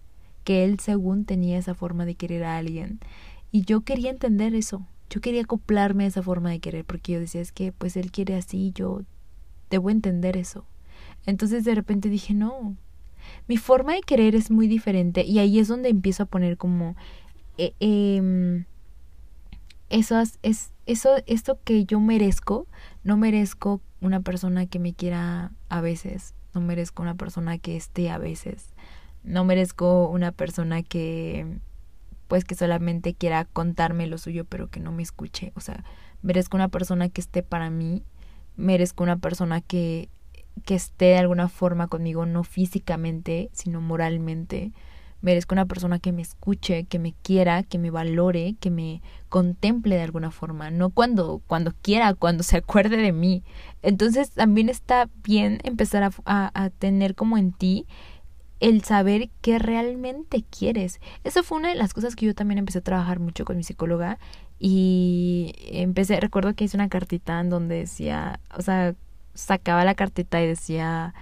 [0.43, 2.99] que él según tenía esa forma de querer a alguien.
[3.51, 4.85] Y yo quería entender eso.
[5.09, 8.11] Yo quería acoplarme a esa forma de querer, porque yo decía, es que pues él
[8.11, 9.03] quiere así, yo
[9.69, 10.65] debo entender eso.
[11.25, 12.75] Entonces de repente dije, no,
[13.47, 16.95] mi forma de querer es muy diferente y ahí es donde empiezo a poner como
[17.57, 18.65] eh, eh,
[19.89, 22.67] eso es eso esto que yo merezco
[23.03, 28.09] no merezco una persona que me quiera a veces no merezco una persona que esté
[28.09, 28.73] a veces
[29.23, 31.59] no merezco una persona que
[32.27, 35.51] pues que solamente quiera contarme lo suyo pero que no me escuche.
[35.55, 35.83] O sea
[36.21, 38.03] merezco una persona que esté para mí
[38.55, 40.09] merezco una persona que
[40.59, 44.71] que esté de alguna forma conmigo, no físicamente, sino moralmente.
[45.21, 49.95] Merezco una persona que me escuche, que me quiera, que me valore, que me contemple
[49.95, 53.43] de alguna forma, no cuando, cuando quiera, cuando se acuerde de mí.
[53.81, 57.85] Entonces también está bien empezar a, a, a tener como en ti
[58.59, 60.99] el saber qué realmente quieres.
[61.23, 63.63] Eso fue una de las cosas que yo también empecé a trabajar mucho con mi
[63.63, 64.19] psicóloga
[64.59, 68.95] y empecé, recuerdo que hice una cartita en donde decía, o sea,
[69.39, 71.13] sacaba la cartita y decía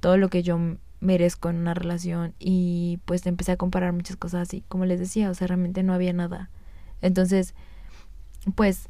[0.00, 0.58] todo lo que yo
[1.00, 5.30] merezco en una relación y pues empecé a comparar muchas cosas y como les decía,
[5.30, 6.50] o sea, realmente no había nada.
[7.00, 7.54] Entonces,
[8.54, 8.88] pues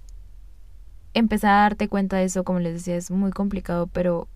[1.15, 4.29] empecé a darte cuenta de eso, como les decía, es muy complicado, pero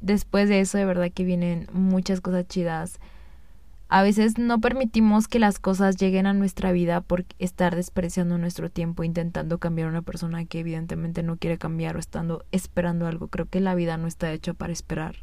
[0.00, 2.98] después de eso de verdad que vienen muchas cosas chidas.
[3.94, 8.70] A veces no permitimos que las cosas lleguen a nuestra vida por estar despreciando nuestro
[8.70, 13.28] tiempo intentando cambiar a una persona que evidentemente no quiere cambiar o estando esperando algo.
[13.28, 15.16] Creo que la vida no está hecha para esperar.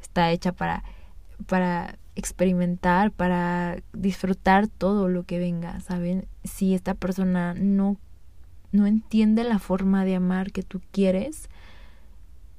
[0.00, 0.82] Está hecha para
[1.46, 6.26] para experimentar, para disfrutar todo lo que venga, ¿saben?
[6.42, 7.98] Si esta persona no
[8.72, 11.50] no entiende la forma de amar que tú quieres,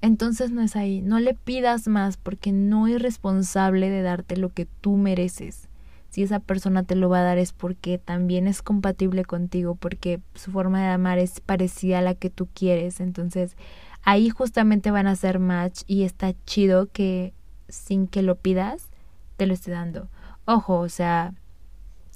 [0.01, 1.01] entonces no es ahí.
[1.01, 5.69] No le pidas más porque no es responsable de darte lo que tú mereces.
[6.09, 10.21] Si esa persona te lo va a dar es porque también es compatible contigo, porque
[10.35, 12.99] su forma de amar es parecida a la que tú quieres.
[12.99, 13.55] Entonces
[14.03, 17.33] ahí justamente van a ser match y está chido que
[17.67, 18.87] sin que lo pidas
[19.35, 20.09] te lo esté dando.
[20.45, 21.33] Ojo, o sea,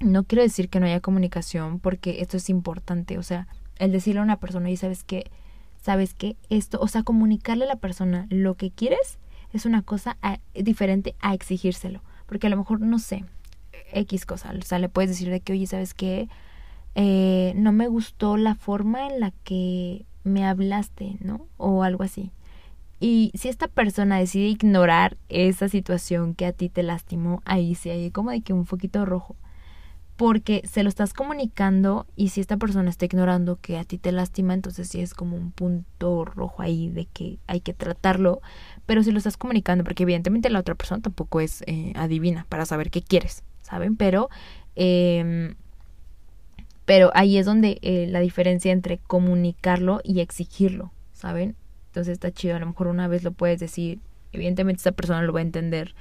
[0.00, 3.18] no quiero decir que no haya comunicación porque esto es importante.
[3.18, 5.30] O sea, el decirle a una persona y sabes que
[5.82, 9.18] sabes que esto, o sea, comunicarle a la persona lo que quieres
[9.52, 10.16] es una cosa
[10.54, 13.24] diferente a exigírselo, porque a lo mejor no sé,
[13.92, 16.28] X cosa, o sea, le puedes decir de que, oye, ¿sabes qué?
[16.94, 21.46] Eh, no me gustó la forma en la que me hablaste, ¿no?
[21.56, 22.30] O algo así.
[23.00, 27.90] Y si esta persona decide ignorar esa situación que a ti te lastimó, ahí sí
[27.90, 29.36] hay como de que un foquito rojo
[30.16, 34.12] porque se lo estás comunicando y si esta persona está ignorando que a ti te
[34.12, 38.40] lastima, entonces sí es como un punto rojo ahí de que hay que tratarlo,
[38.86, 42.66] pero si lo estás comunicando, porque evidentemente la otra persona tampoco es eh, adivina para
[42.66, 43.96] saber qué quieres, ¿saben?
[43.96, 44.28] Pero,
[44.76, 45.54] eh,
[46.84, 51.56] pero ahí es donde eh, la diferencia entre comunicarlo y exigirlo, ¿saben?
[51.86, 54.00] Entonces está chido, a lo mejor una vez lo puedes decir,
[54.32, 55.94] evidentemente esta persona lo va a entender,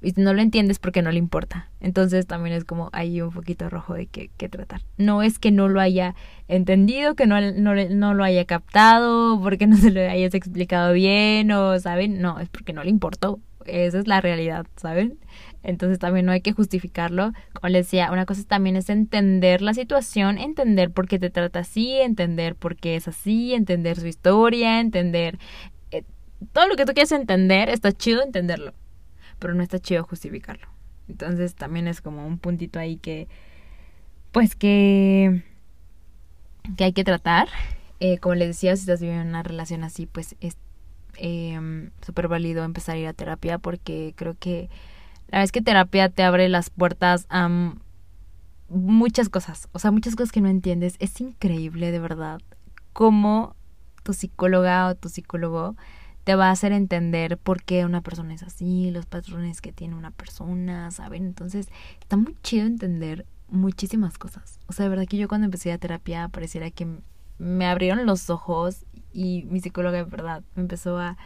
[0.00, 1.70] y no lo entiendes porque no le importa.
[1.80, 4.82] Entonces también es como hay un poquito rojo de qué, tratar.
[4.96, 6.14] No es que no lo haya
[6.46, 11.50] entendido, que no, no, no, lo haya captado, porque no se lo hayas explicado bien
[11.50, 12.20] o, ¿saben?
[12.20, 13.40] No, es porque no le importó.
[13.66, 15.18] Esa es la realidad, ¿saben?
[15.62, 17.32] Entonces también no hay que justificarlo.
[17.52, 21.60] Como les decía, una cosa también es entender la situación, entender por qué te trata
[21.60, 25.38] así, entender por qué es así, entender su historia, entender...
[25.90, 26.04] Eh,
[26.52, 28.72] todo lo que tú quieres entender, está chido entenderlo
[29.38, 30.68] pero no está chido justificarlo.
[31.08, 33.28] Entonces también es como un puntito ahí que,
[34.32, 35.42] pues que,
[36.76, 37.48] que hay que tratar.
[38.00, 40.56] Eh, como les decía, si estás viviendo una relación así, pues es
[41.16, 44.68] eh, súper válido empezar a ir a terapia porque creo que
[45.28, 47.48] la vez que terapia te abre las puertas a
[48.68, 50.96] muchas cosas, o sea, muchas cosas que no entiendes.
[50.98, 52.40] Es increíble, de verdad,
[52.92, 53.56] cómo
[54.02, 55.76] tu psicóloga o tu psicólogo
[56.28, 59.94] te va a hacer entender por qué una persona es así, los patrones que tiene
[59.94, 61.24] una persona, ¿saben?
[61.24, 61.70] Entonces,
[62.02, 64.60] está muy chido entender muchísimas cosas.
[64.66, 66.86] O sea, de verdad que yo cuando empecé a terapia pareciera que
[67.38, 71.16] me abrieron los ojos y mi psicóloga de verdad me empezó a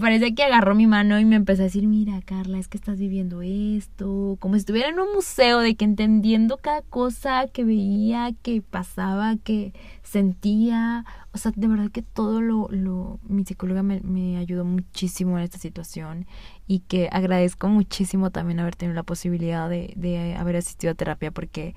[0.00, 2.98] parece que agarró mi mano y me empezó a decir, mira Carla, es que estás
[2.98, 8.32] viviendo esto, como si estuviera en un museo, de que entendiendo cada cosa que veía,
[8.42, 14.00] que pasaba, que sentía, o sea, de verdad que todo lo, lo mi psicóloga me,
[14.00, 16.26] me ayudó muchísimo en esta situación
[16.66, 21.30] y que agradezco muchísimo también haber tenido la posibilidad de, de haber asistido a terapia
[21.30, 21.74] porque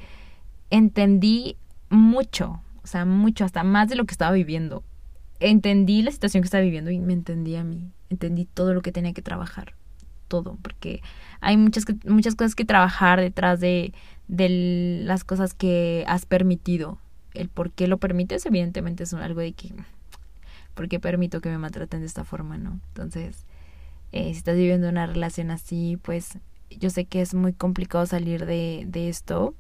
[0.70, 1.58] entendí
[1.90, 4.84] mucho, o sea, mucho, hasta más de lo que estaba viviendo
[5.40, 8.92] entendí la situación que estaba viviendo y me entendí a mí, entendí todo lo que
[8.92, 9.74] tenía que trabajar,
[10.28, 11.02] todo, porque
[11.42, 13.94] hay muchas, muchas cosas que trabajar detrás de,
[14.28, 17.00] de las cosas que has permitido.
[17.34, 19.74] El por qué lo permites, evidentemente es algo de que,
[20.74, 22.80] ¿por qué permito que me maltraten de esta forma, no?
[22.90, 23.46] Entonces,
[24.12, 26.38] eh, si estás viviendo una relación así, pues
[26.70, 29.54] yo sé que es muy complicado salir de, de esto.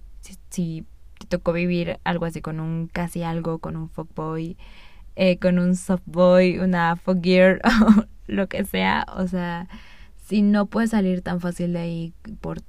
[0.50, 0.86] Si,
[1.20, 4.58] te tocó vivir algo así con un casi algo, con un fuckboy,
[5.16, 9.05] eh, con un softboy, una fogear o lo que sea.
[9.16, 9.68] O sea,
[10.24, 12.59] si no puedes salir tan fácil de ahí por,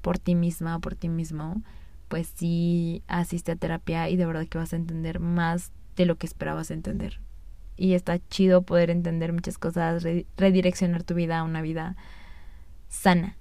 [0.00, 1.62] por ti misma o por ti mismo,
[2.08, 6.16] pues sí asiste a terapia y de verdad que vas a entender más de lo
[6.16, 7.20] que esperabas entender.
[7.76, 10.04] Y está chido poder entender muchas cosas,
[10.36, 11.96] redireccionar tu vida a una vida
[12.88, 13.36] sana.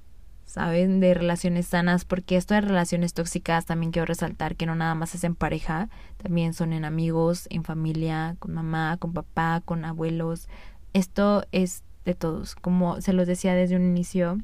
[0.52, 1.00] ¿Saben?
[1.00, 5.16] De relaciones sanas, porque esto de relaciones tóxicas también quiero resaltar que no nada más
[5.16, 5.88] es en pareja,
[6.18, 10.50] también son en amigos, en familia, con mamá, con papá, con abuelos.
[10.92, 12.56] Esto es de todos.
[12.56, 14.40] Como se los decía desde un inicio,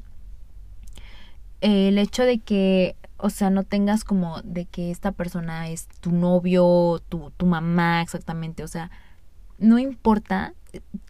[1.60, 6.10] el hecho de que, o sea, no tengas como de que esta persona es tu
[6.10, 8.90] novio, tu, tu mamá exactamente, o sea,
[9.58, 10.54] no importa,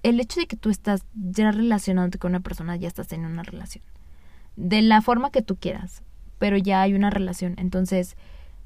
[0.03, 3.45] el hecho de que tú estás ya relacionándote con una persona, ya estás en una
[3.45, 3.85] relación.
[4.59, 6.03] De la forma que tú quieras,
[6.39, 7.55] pero ya hay una relación.
[7.59, 8.17] Entonces,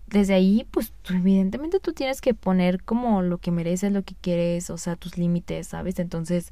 [0.06, 4.70] desde ahí, pues evidentemente tú tienes que poner como lo que mereces, lo que quieres,
[4.70, 5.98] o sea, tus límites, ¿sabes?
[5.98, 6.50] Entonces,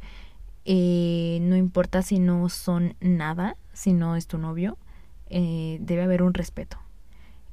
[0.67, 4.77] eh, no importa si no son nada, si no es tu novio,
[5.31, 6.77] eh, debe haber un respeto.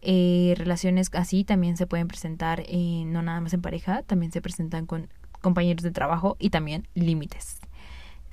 [0.01, 4.85] Eh, relaciones así también se pueden presentar, no nada más en pareja, también se presentan
[4.85, 5.07] con
[5.41, 7.59] compañeros de trabajo y también límites.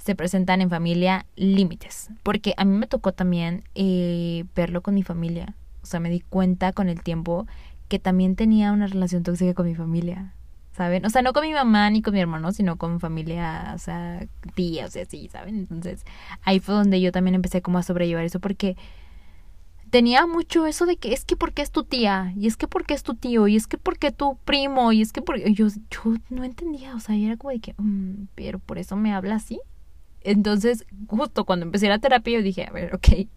[0.05, 5.03] Se presentan en familia límites, porque a mí me tocó también eh, verlo con mi
[5.03, 5.55] familia.
[5.83, 7.47] O sea, me di cuenta con el tiempo
[7.89, 10.35] que también tenía una relación tóxica con mi familia.
[10.77, 11.07] ¿Saben?
[11.07, 13.79] O sea, no con mi mamá ni con mi hermano, sino con mi familia, o
[13.79, 15.57] sea, tía, o sea, sí, ¿saben?
[15.57, 16.05] Entonces,
[16.43, 18.77] ahí fue donde yo también empecé como a sobrellevar eso porque
[19.91, 22.93] tenía mucho eso de que es que porque es tu tía, y es que porque
[22.93, 26.17] es tu tío, y es que porque tu primo, y es que porque yo, yo
[26.29, 29.61] no entendía, o sea, era como de que, mm, pero por eso me habla así.
[30.25, 33.29] Entonces, justo cuando empecé la terapia, yo dije, a ver, ok,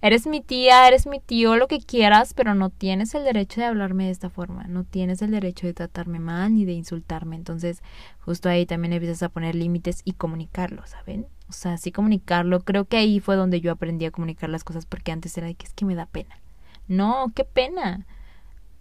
[0.00, 3.68] eres mi tía, eres mi tío, lo que quieras, pero no tienes el derecho de
[3.68, 7.36] hablarme de esta forma, no tienes el derecho de tratarme mal ni de insultarme.
[7.36, 7.82] Entonces,
[8.20, 11.26] justo ahí también empiezas a poner límites y comunicarlo, ¿saben?
[11.48, 12.60] O sea, sí comunicarlo.
[12.60, 15.54] Creo que ahí fue donde yo aprendí a comunicar las cosas porque antes era de
[15.54, 16.40] que es que me da pena.
[16.88, 18.06] No, qué pena.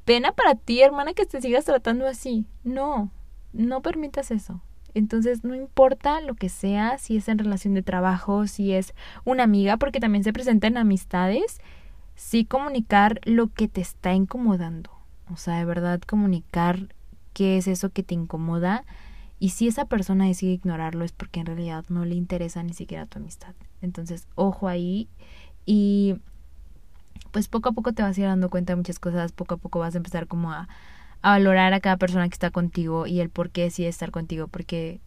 [0.06, 2.46] Pena para ti, hermana, que te sigas tratando así.
[2.64, 3.12] No,
[3.54, 4.62] no permitas eso.
[4.94, 8.94] Entonces, no importa lo que sea, si es en relación de trabajo, si es
[9.26, 11.60] una amiga, porque también se presenta en amistades,
[12.16, 14.92] sí comunicar lo que te está incomodando.
[15.32, 16.94] O sea, de verdad comunicar
[17.34, 18.84] qué es eso que te incomoda
[19.40, 23.08] y si esa persona decide ignorarlo es porque en realidad no le interesa ni siquiera
[23.08, 23.56] tu amistad.
[23.82, 25.10] Entonces, ojo ahí
[25.66, 26.18] y
[27.32, 29.58] pues poco a poco te vas a ir dando cuenta de muchas cosas, poco a
[29.58, 30.68] poco vas a empezar como a,
[31.22, 34.48] a valorar a cada persona que está contigo y el por qué decide estar contigo,
[34.48, 35.00] porque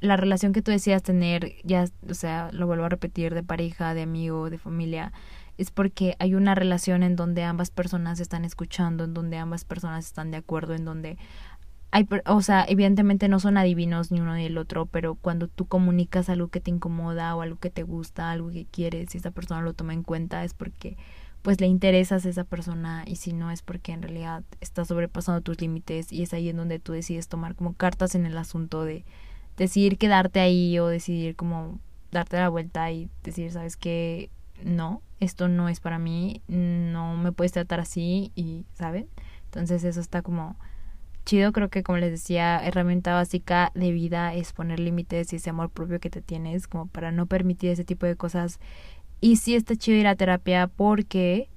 [0.00, 3.94] la relación que tú decidas tener, ya, o sea, lo vuelvo a repetir, de pareja,
[3.94, 5.12] de amigo, de familia,
[5.56, 10.04] es porque hay una relación en donde ambas personas están escuchando, en donde ambas personas
[10.04, 11.16] están de acuerdo, en donde
[11.92, 15.66] hay, o sea, evidentemente no son adivinos ni uno ni el otro, pero cuando tú
[15.66, 19.30] comunicas algo que te incomoda o algo que te gusta, algo que quieres, y esa
[19.30, 20.96] persona lo toma en cuenta, es porque
[21.44, 25.42] pues le interesas a esa persona y si no es porque en realidad estás sobrepasando
[25.42, 28.82] tus límites y es ahí en donde tú decides tomar como cartas en el asunto
[28.82, 29.04] de
[29.58, 31.80] decidir quedarte ahí o decidir como
[32.10, 34.30] darte la vuelta y decir, sabes que
[34.64, 39.06] no, esto no es para mí, no me puedes tratar así y, ¿saben?
[39.44, 40.56] Entonces eso está como
[41.24, 41.52] chido.
[41.52, 45.70] Creo que, como les decía, herramienta básica de vida es poner límites y ese amor
[45.70, 48.60] propio que te tienes, como para no permitir ese tipo de cosas.
[49.24, 51.48] Y sí está chido ir a terapia porque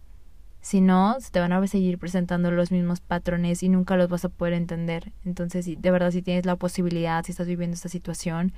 [0.61, 4.23] si no, se te van a seguir presentando los mismos patrones y nunca los vas
[4.23, 5.11] a poder entender.
[5.25, 8.53] Entonces, de verdad, si tienes la posibilidad, si estás viviendo esta situación,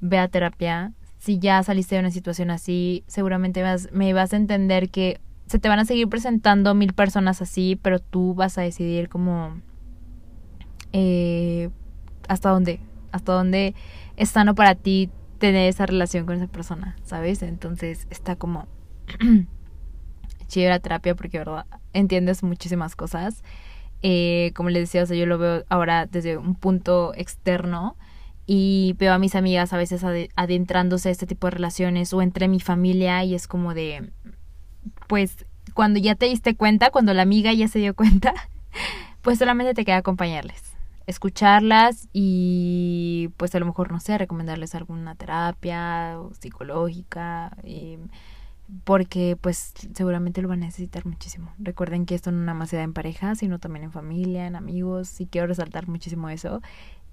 [0.00, 0.94] ve a terapia.
[1.20, 5.60] Si ya saliste de una situación así, seguramente vas, me vas a entender que se
[5.60, 9.60] te van a seguir presentando mil personas así, pero tú vas a decidir como
[10.92, 11.70] eh,
[12.26, 12.80] hasta dónde,
[13.12, 13.76] hasta dónde
[14.16, 15.08] es sano para ti
[15.38, 17.42] tener esa relación con esa persona, ¿sabes?
[17.42, 18.66] Entonces está como
[20.48, 21.66] chido la terapia porque, ¿verdad?
[21.92, 23.42] Entiendes muchísimas cosas.
[24.02, 27.96] Eh, como les decía, o sea, yo lo veo ahora desde un punto externo
[28.46, 30.04] y veo a mis amigas a veces
[30.36, 34.10] adentrándose a este tipo de relaciones o entre mi familia y es como de,
[35.06, 38.34] pues, cuando ya te diste cuenta, cuando la amiga ya se dio cuenta,
[39.22, 40.77] pues solamente te queda acompañarles
[41.08, 47.98] escucharlas y pues a lo mejor, no sé, recomendarles alguna terapia psicológica, eh,
[48.84, 51.54] porque pues seguramente lo van a necesitar muchísimo.
[51.58, 54.54] Recuerden que esto no nada más se da en pareja, sino también en familia, en
[54.54, 56.60] amigos, y quiero resaltar muchísimo eso.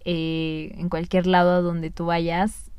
[0.03, 2.71] Eh, en cualquier lado donde tú vayas,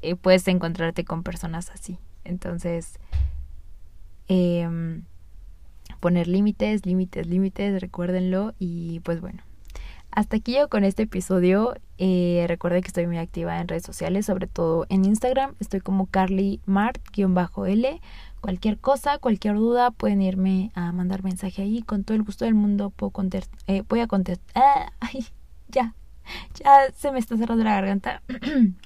[0.00, 1.98] eh, puedes encontrarte con personas así.
[2.22, 3.00] Entonces,
[4.28, 5.02] em,
[5.98, 9.42] poner límites, límites, límites, recuérdenlo y pues bueno.
[10.12, 11.74] Hasta aquí yo con este episodio.
[11.96, 15.54] Eh, recuerden que estoy muy activa en redes sociales, sobre todo en Instagram.
[15.58, 18.00] Estoy como carlymart-l.
[18.42, 21.80] Cualquier cosa, cualquier duda, pueden irme a mandar mensaje ahí.
[21.80, 23.58] Con todo el gusto del mundo puedo contestar.
[23.66, 24.62] Eh, voy a contestar.
[24.62, 25.24] Ah, ay,
[25.68, 25.94] ya.
[26.62, 28.22] Ya se me está cerrando la garganta.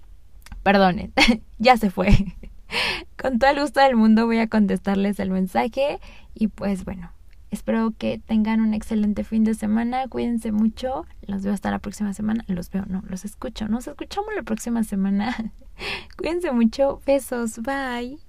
[0.63, 1.13] Perdonen,
[1.59, 2.37] ya se fue.
[3.21, 5.99] Con todo el gusto del mundo voy a contestarles el mensaje.
[6.35, 7.11] Y pues bueno,
[7.51, 10.09] Espero que tengan un excelente fin de semana.
[10.09, 11.07] Cuídense mucho.
[11.23, 12.45] Los veo hasta la próxima semana.
[12.49, 13.69] Los veo, no, los escucho.
[13.69, 15.35] Nos escuchamos la próxima semana.
[16.17, 17.01] Cuídense mucho.
[17.07, 17.61] Besos.
[17.63, 18.26] Bye.